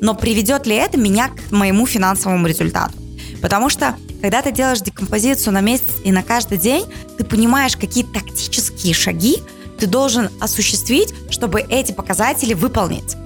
Но 0.00 0.14
приведет 0.14 0.66
ли 0.66 0.76
это 0.76 0.98
меня 0.98 1.28
к 1.28 1.52
моему 1.52 1.86
финансовому 1.86 2.46
результату? 2.46 2.94
Потому 3.40 3.68
что 3.68 3.96
когда 4.20 4.42
ты 4.42 4.50
делаешь 4.50 4.80
декомпозицию 4.80 5.52
на 5.52 5.60
месяц 5.60 5.86
и 6.04 6.10
на 6.10 6.22
каждый 6.22 6.58
день, 6.58 6.84
ты 7.16 7.24
понимаешь, 7.24 7.76
какие 7.76 8.04
тактические 8.04 8.94
шаги 8.94 9.38
ты 9.78 9.86
должен 9.86 10.28
осуществить, 10.40 11.14
чтобы 11.30 11.60
эти 11.60 11.92
показатели 11.92 12.52
выполнить. 12.52 13.16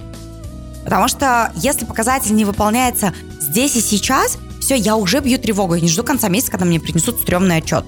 Потому 0.83 1.07
что 1.07 1.51
если 1.55 1.85
показатель 1.85 2.35
не 2.35 2.45
выполняется 2.45 3.13
здесь 3.39 3.75
и 3.75 3.81
сейчас, 3.81 4.37
все, 4.63 4.75
я 4.75 4.95
уже 4.95 5.19
бью 5.19 5.37
тревогу. 5.37 5.75
Я 5.75 5.81
не 5.81 5.89
жду 5.89 6.03
конца 6.03 6.29
месяца, 6.29 6.51
когда 6.51 6.65
мне 6.65 6.79
принесут 6.79 7.19
стрёмный 7.19 7.57
отчет. 7.57 7.85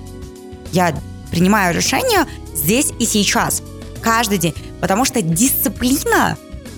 Я 0.71 0.95
принимаю 1.31 1.73
решение 1.73 2.25
здесь 2.53 2.91
и 2.99 3.05
сейчас, 3.05 3.63
каждый 4.01 4.37
день. 4.37 4.53
Потому 4.81 5.05
что 5.05 5.21
дисциплина 5.21 6.37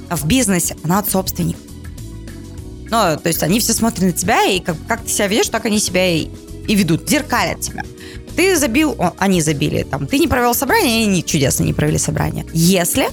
в 0.10 0.26
бизнесе, 0.26 0.78
она 0.84 1.00
от 1.00 1.10
собственника. 1.10 1.60
Ну, 2.90 2.92
то 2.92 3.22
есть 3.26 3.44
они 3.44 3.60
все 3.60 3.74
смотрят 3.74 4.04
на 4.04 4.12
тебя, 4.14 4.46
и 4.46 4.60
как, 4.60 4.78
как 4.88 5.04
ты 5.04 5.10
себя 5.10 5.28
ведешь, 5.28 5.50
так 5.50 5.66
они 5.66 5.80
себя 5.80 6.08
и, 6.08 6.30
и 6.68 6.76
ведут, 6.76 7.10
зеркалят 7.10 7.60
тебя. 7.60 7.84
Ты 8.36 8.56
забил, 8.56 8.96
о, 8.98 9.14
они 9.18 9.42
забили, 9.42 9.84
там, 9.84 10.08
ты 10.08 10.20
не 10.20 10.28
провел 10.28 10.54
собрание, 10.54 11.06
они 11.06 11.24
чудесно 11.26 11.64
не 11.64 11.74
провели 11.74 11.98
собрание. 11.98 12.46
Если 12.54 13.10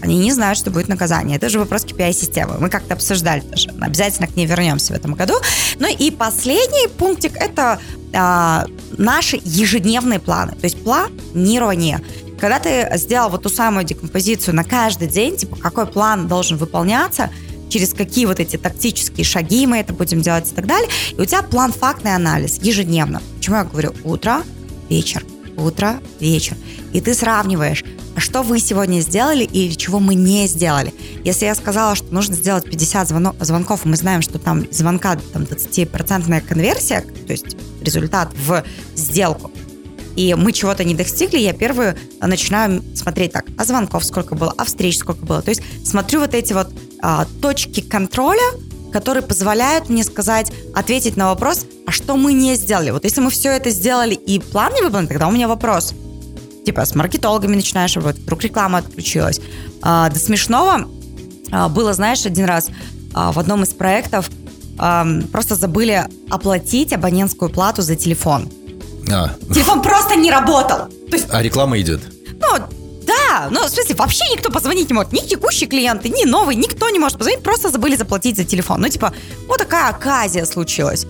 они 0.00 0.18
не 0.18 0.32
знают, 0.32 0.58
что 0.58 0.70
будет 0.70 0.88
наказание. 0.88 1.36
Это 1.36 1.48
же 1.48 1.58
вопрос 1.58 1.84
KPI-системы. 1.84 2.58
Мы 2.58 2.70
как-то 2.70 2.94
обсуждали 2.94 3.40
тоже. 3.40 3.70
Обязательно 3.80 4.28
к 4.28 4.36
ней 4.36 4.46
вернемся 4.46 4.92
в 4.92 4.96
этом 4.96 5.14
году. 5.14 5.34
Ну 5.78 5.88
и 5.88 6.10
последний 6.10 6.88
пунктик– 6.88 7.32
это 7.36 7.78
а, 8.14 8.66
наши 8.96 9.40
ежедневные 9.44 10.20
планы. 10.20 10.52
То 10.52 10.64
есть 10.64 10.82
планирование. 10.82 12.00
Когда 12.40 12.60
ты 12.60 12.88
сделал 12.94 13.30
вот 13.30 13.42
ту 13.42 13.48
самую 13.48 13.84
декомпозицию 13.84 14.54
на 14.54 14.64
каждый 14.64 15.08
день, 15.08 15.36
типа 15.36 15.56
какой 15.56 15.86
план 15.86 16.28
должен 16.28 16.56
выполняться– 16.56 17.30
через 17.68 17.94
какие 17.94 18.26
вот 18.26 18.40
эти 18.40 18.56
тактические 18.56 19.24
шаги 19.24 19.66
мы 19.66 19.78
это 19.78 19.92
будем 19.92 20.20
делать 20.20 20.50
и 20.50 20.54
так 20.54 20.66
далее. 20.66 20.88
И 21.16 21.20
у 21.20 21.24
тебя 21.24 21.42
план 21.42 21.72
фактный 21.72 22.14
анализ 22.14 22.58
ежедневно. 22.62 23.22
Почему 23.36 23.56
я 23.56 23.64
говорю 23.64 23.92
утро, 24.04 24.42
вечер, 24.88 25.24
утро, 25.58 26.00
вечер. 26.20 26.56
И 26.92 27.00
ты 27.00 27.14
сравниваешь, 27.14 27.84
что 28.16 28.42
вы 28.42 28.58
сегодня 28.58 29.00
сделали 29.00 29.44
или 29.44 29.72
чего 29.72 30.00
мы 30.00 30.14
не 30.14 30.46
сделали. 30.46 30.92
Если 31.24 31.44
я 31.44 31.54
сказала, 31.54 31.94
что 31.94 32.12
нужно 32.12 32.34
сделать 32.34 32.64
50 32.64 33.08
звонок, 33.08 33.36
звонков, 33.40 33.84
мы 33.84 33.96
знаем, 33.96 34.22
что 34.22 34.38
там 34.38 34.64
звонка 34.70 35.18
там 35.32 35.42
20% 35.42 36.40
конверсия, 36.42 37.00
то 37.00 37.32
есть 37.32 37.56
результат 37.80 38.32
в 38.46 38.64
сделку, 38.94 39.50
и 40.18 40.34
мы 40.34 40.52
чего-то 40.52 40.82
не 40.82 40.94
достигли, 40.94 41.38
я 41.38 41.52
первую 41.52 41.96
начинаю 42.20 42.82
смотреть 42.96 43.32
так, 43.32 43.46
а 43.56 43.64
звонков 43.64 44.04
сколько 44.04 44.34
было, 44.34 44.52
а 44.58 44.64
встреч 44.64 44.98
сколько 44.98 45.24
было. 45.24 45.42
То 45.42 45.50
есть 45.50 45.62
смотрю 45.86 46.18
вот 46.18 46.34
эти 46.34 46.52
вот 46.52 46.68
а, 47.00 47.24
точки 47.40 47.80
контроля, 47.80 48.42
которые 48.92 49.22
позволяют 49.22 49.88
мне 49.88 50.04
сказать, 50.04 50.52
ответить 50.74 51.16
на 51.16 51.26
вопрос, 51.26 51.66
а 51.86 51.90
что 51.90 52.16
мы 52.16 52.32
не 52.32 52.54
сделали. 52.56 52.90
Вот 52.90 53.04
если 53.04 53.20
мы 53.20 53.30
все 53.30 53.50
это 53.50 53.70
сделали 53.70 54.14
и 54.14 54.38
план 54.38 54.72
не 54.74 54.82
выполнен, 54.82 55.08
тогда 55.08 55.28
у 55.28 55.30
меня 55.30 55.48
вопрос. 55.48 55.94
Типа 56.64 56.84
с 56.84 56.94
маркетологами 56.94 57.56
начинаешь 57.56 57.96
работать, 57.96 58.20
вдруг 58.20 58.42
реклама 58.42 58.78
отключилась. 58.78 59.40
А, 59.82 60.10
до 60.10 60.18
смешного 60.18 60.88
а, 61.50 61.68
было, 61.68 61.92
знаешь, 61.94 62.26
один 62.26 62.44
раз 62.44 62.68
а, 63.14 63.32
в 63.32 63.38
одном 63.38 63.62
из 63.62 63.70
проектов 63.70 64.30
а, 64.78 65.06
просто 65.32 65.54
забыли 65.54 66.06
оплатить 66.30 66.92
абонентскую 66.92 67.50
плату 67.50 67.82
за 67.82 67.96
телефон. 67.96 68.48
А. 69.10 69.34
Телефон 69.52 69.82
просто 69.82 70.16
не 70.16 70.30
работал. 70.30 70.88
То 71.10 71.16
есть, 71.16 71.26
а 71.30 71.42
реклама 71.42 71.80
идет? 71.80 72.00
Ну, 72.40 72.58
ну, 73.50 73.64
в 73.64 73.68
смысле, 73.68 73.94
вообще 73.94 74.24
никто 74.32 74.50
позвонить 74.50 74.88
не 74.88 74.94
может. 74.94 75.12
Ни 75.12 75.20
текущие 75.20 75.68
клиенты, 75.68 76.08
ни 76.08 76.24
новый, 76.24 76.56
никто 76.56 76.88
не 76.90 76.98
может 76.98 77.18
позвонить, 77.18 77.42
просто 77.42 77.70
забыли 77.70 77.96
заплатить 77.96 78.36
за 78.36 78.44
телефон. 78.44 78.80
Ну, 78.80 78.88
типа, 78.88 79.12
вот 79.46 79.58
такая 79.58 79.88
оказия 79.90 80.44
случилась. 80.44 81.06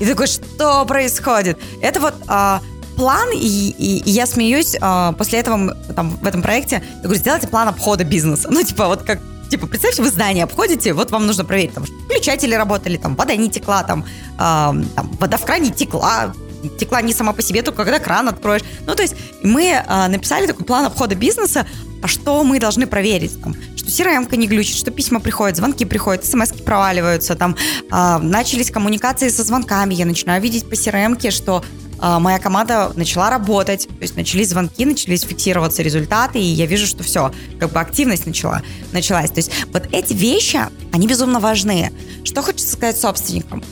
И 0.00 0.06
такой, 0.06 0.26
что 0.26 0.84
происходит? 0.86 1.58
Это 1.82 2.00
вот 2.00 2.14
а, 2.26 2.60
план, 2.96 3.30
и, 3.32 3.36
и, 3.36 3.98
и 3.98 4.10
я 4.10 4.26
смеюсь, 4.26 4.76
а, 4.80 5.12
после 5.12 5.40
этого 5.40 5.76
там, 5.94 6.10
в 6.10 6.26
этом 6.26 6.42
проекте, 6.42 6.82
я 6.96 7.02
говорю, 7.02 7.18
сделайте 7.18 7.48
план 7.48 7.68
обхода 7.68 8.04
бизнеса. 8.04 8.48
Ну, 8.50 8.62
типа, 8.62 8.86
вот 8.86 9.02
как 9.02 9.20
Типа, 9.50 9.66
представьте, 9.66 10.00
вы 10.00 10.10
здание 10.10 10.44
обходите, 10.44 10.92
вот 10.92 11.10
вам 11.10 11.26
нужно 11.26 11.44
проверить, 11.44 11.74
там, 11.74 11.84
включатели 11.84 12.54
работали, 12.54 12.96
там, 12.96 13.16
вода 13.16 13.34
не 13.34 13.50
текла, 13.50 13.82
там, 13.82 14.04
э, 14.04 14.38
там 14.38 15.10
вода 15.18 15.36
в 15.38 15.44
кране 15.44 15.70
текла, 15.70 16.32
текла 16.78 17.02
не 17.02 17.12
сама 17.12 17.32
по 17.32 17.42
себе, 17.42 17.62
только 17.62 17.84
когда 17.84 17.98
кран 17.98 18.28
откроешь. 18.28 18.62
Ну, 18.86 18.94
то 18.94 19.02
есть 19.02 19.14
мы 19.42 19.82
а, 19.86 20.08
написали 20.08 20.46
такой 20.46 20.64
план 20.64 20.86
обхода 20.86 21.14
бизнеса, 21.14 21.66
а 22.02 22.08
что 22.08 22.42
мы 22.44 22.58
должны 22.58 22.86
проверить? 22.86 23.40
Там, 23.42 23.54
что 23.76 23.88
crm 23.88 24.34
не 24.36 24.46
глючит, 24.46 24.76
что 24.76 24.90
письма 24.90 25.20
приходят, 25.20 25.56
звонки 25.56 25.84
приходят, 25.84 26.24
смс 26.24 26.52
проваливаются, 26.52 27.34
там, 27.34 27.56
а, 27.90 28.18
начались 28.18 28.70
коммуникации 28.70 29.28
со 29.28 29.44
звонками, 29.44 29.94
я 29.94 30.06
начинаю 30.06 30.40
видеть 30.42 30.68
по 30.68 30.74
crm 30.74 31.30
что 31.30 31.62
а, 31.98 32.18
моя 32.18 32.38
команда 32.38 32.92
начала 32.96 33.28
работать, 33.28 33.86
то 33.86 34.02
есть 34.02 34.16
начались 34.16 34.48
звонки, 34.48 34.86
начались 34.86 35.22
фиксироваться 35.22 35.82
результаты, 35.82 36.38
и 36.38 36.44
я 36.44 36.64
вижу, 36.64 36.86
что 36.86 37.02
все, 37.02 37.32
как 37.58 37.72
бы 37.72 37.80
активность 37.80 38.26
начала, 38.26 38.62
началась. 38.92 39.30
То 39.30 39.38
есть 39.38 39.52
вот 39.72 39.86
эти 39.92 40.14
вещи, 40.14 40.60
они 40.92 41.06
безумно 41.06 41.40
важны. 41.40 41.92
Что 42.24 42.42
хочется 42.42 42.72
сказать 42.72 42.98
собственникам? 42.98 43.62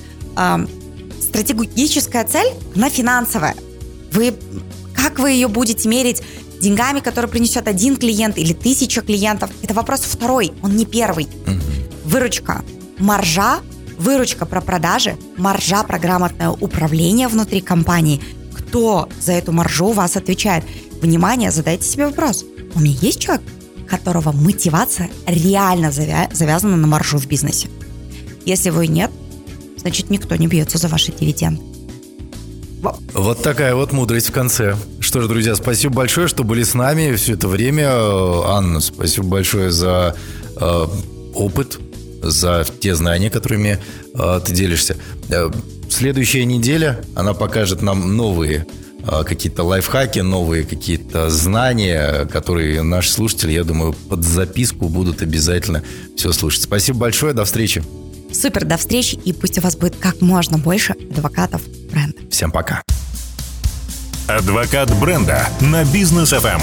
Стратегическая 1.39 2.25
цель, 2.25 2.53
она 2.75 2.91
финансовая. 2.91 3.55
Вы, 4.13 4.35
как 4.95 5.21
вы 5.21 5.31
ее 5.31 5.47
будете 5.47 5.89
мерить 5.89 6.21
деньгами, 6.61 6.99
которые 6.99 7.31
принесет 7.31 7.69
один 7.69 7.97
клиент 7.97 8.39
или 8.39 8.53
тысяча 8.53 9.03
клиентов? 9.03 9.51
Это 9.63 9.73
вопрос 9.73 10.01
второй, 10.01 10.53
он 10.63 10.77
не 10.77 10.85
первый. 10.85 11.29
Выручка, 12.05 12.65
маржа, 12.99 13.61
выручка 13.99 14.47
про 14.47 14.61
продажи, 14.61 15.17
маржа 15.37 15.85
про 15.85 15.99
грамотное 16.01 16.51
управление 16.51 17.29
внутри 17.29 17.61
компании. 17.61 18.21
Кто 18.53 19.09
за 19.21 19.33
эту 19.33 19.53
маржу 19.53 19.87
у 19.87 19.93
вас 19.93 20.17
отвечает? 20.17 20.65
Внимание, 21.01 21.53
задайте 21.53 21.85
себе 21.85 22.07
вопрос. 22.07 22.45
У 22.75 22.81
меня 22.81 22.97
есть 23.01 23.21
человек, 23.21 23.45
которого 23.89 24.33
мотивация 24.33 25.09
реально 25.27 25.93
завязана 25.93 26.77
на 26.77 26.87
маржу 26.89 27.19
в 27.19 27.29
бизнесе? 27.29 27.69
Если 28.45 28.71
его 28.71 28.83
нет, 28.83 29.13
значит 29.89 30.11
никто 30.11 30.37
не 30.37 30.47
бьется 30.47 30.77
за 30.77 30.89
ваши 30.89 31.13
дивиденды. 31.13 31.63
Вот 33.15 33.43
такая 33.43 33.75
вот 33.75 33.93
мудрость 33.93 34.29
в 34.29 34.33
конце. 34.33 34.77
Что 35.01 35.23
ж, 35.23 35.29
друзья, 35.29 35.57
спасибо 35.57 35.95
большое, 35.95 36.29
что 36.29 36.45
были 36.45 36.63
с 36.63 36.75
нами 36.75 37.17
все 37.17 37.33
это 37.33 37.49
время. 37.49 37.89
Анна, 37.91 38.81
спасибо 38.81 39.27
большое 39.27 39.71
за 39.71 40.15
э, 40.61 40.87
опыт, 41.35 41.79
за 42.23 42.67
те 42.81 42.95
знания, 42.95 43.31
которыми 43.31 43.79
э, 44.15 44.41
ты 44.45 44.53
делишься. 44.53 44.97
Э, 45.31 45.51
следующая 45.89 46.45
неделя, 46.45 47.01
она 47.17 47.33
покажет 47.33 47.81
нам 47.81 48.15
новые 48.15 48.67
э, 49.05 49.25
какие-то 49.25 49.65
лайфхаки, 49.65 50.19
новые 50.19 50.65
какие-то 50.65 51.31
знания, 51.31 52.27
которые 52.27 52.83
наши 52.83 53.11
слушатели, 53.11 53.53
я 53.53 53.65
думаю, 53.65 53.95
под 53.95 54.23
записку 54.23 54.91
будут 54.91 55.23
обязательно 55.23 55.83
все 56.15 56.31
слушать. 56.33 56.63
Спасибо 56.63 56.99
большое, 56.99 57.33
до 57.33 57.47
встречи. 57.47 57.83
Супер, 58.33 58.65
до 58.65 58.77
встречи, 58.77 59.15
и 59.17 59.33
пусть 59.33 59.59
у 59.59 59.61
вас 59.61 59.77
будет 59.77 59.97
как 59.97 60.21
можно 60.21 60.59
больше 60.59 60.93
адвокатов 60.93 61.63
бренда. 61.91 62.19
Всем 62.31 62.51
пока. 62.51 62.83
Адвокат 64.27 64.95
бренда 64.99 65.49
на 65.61 65.85
бизнес 65.85 66.33
FM. 66.33 66.61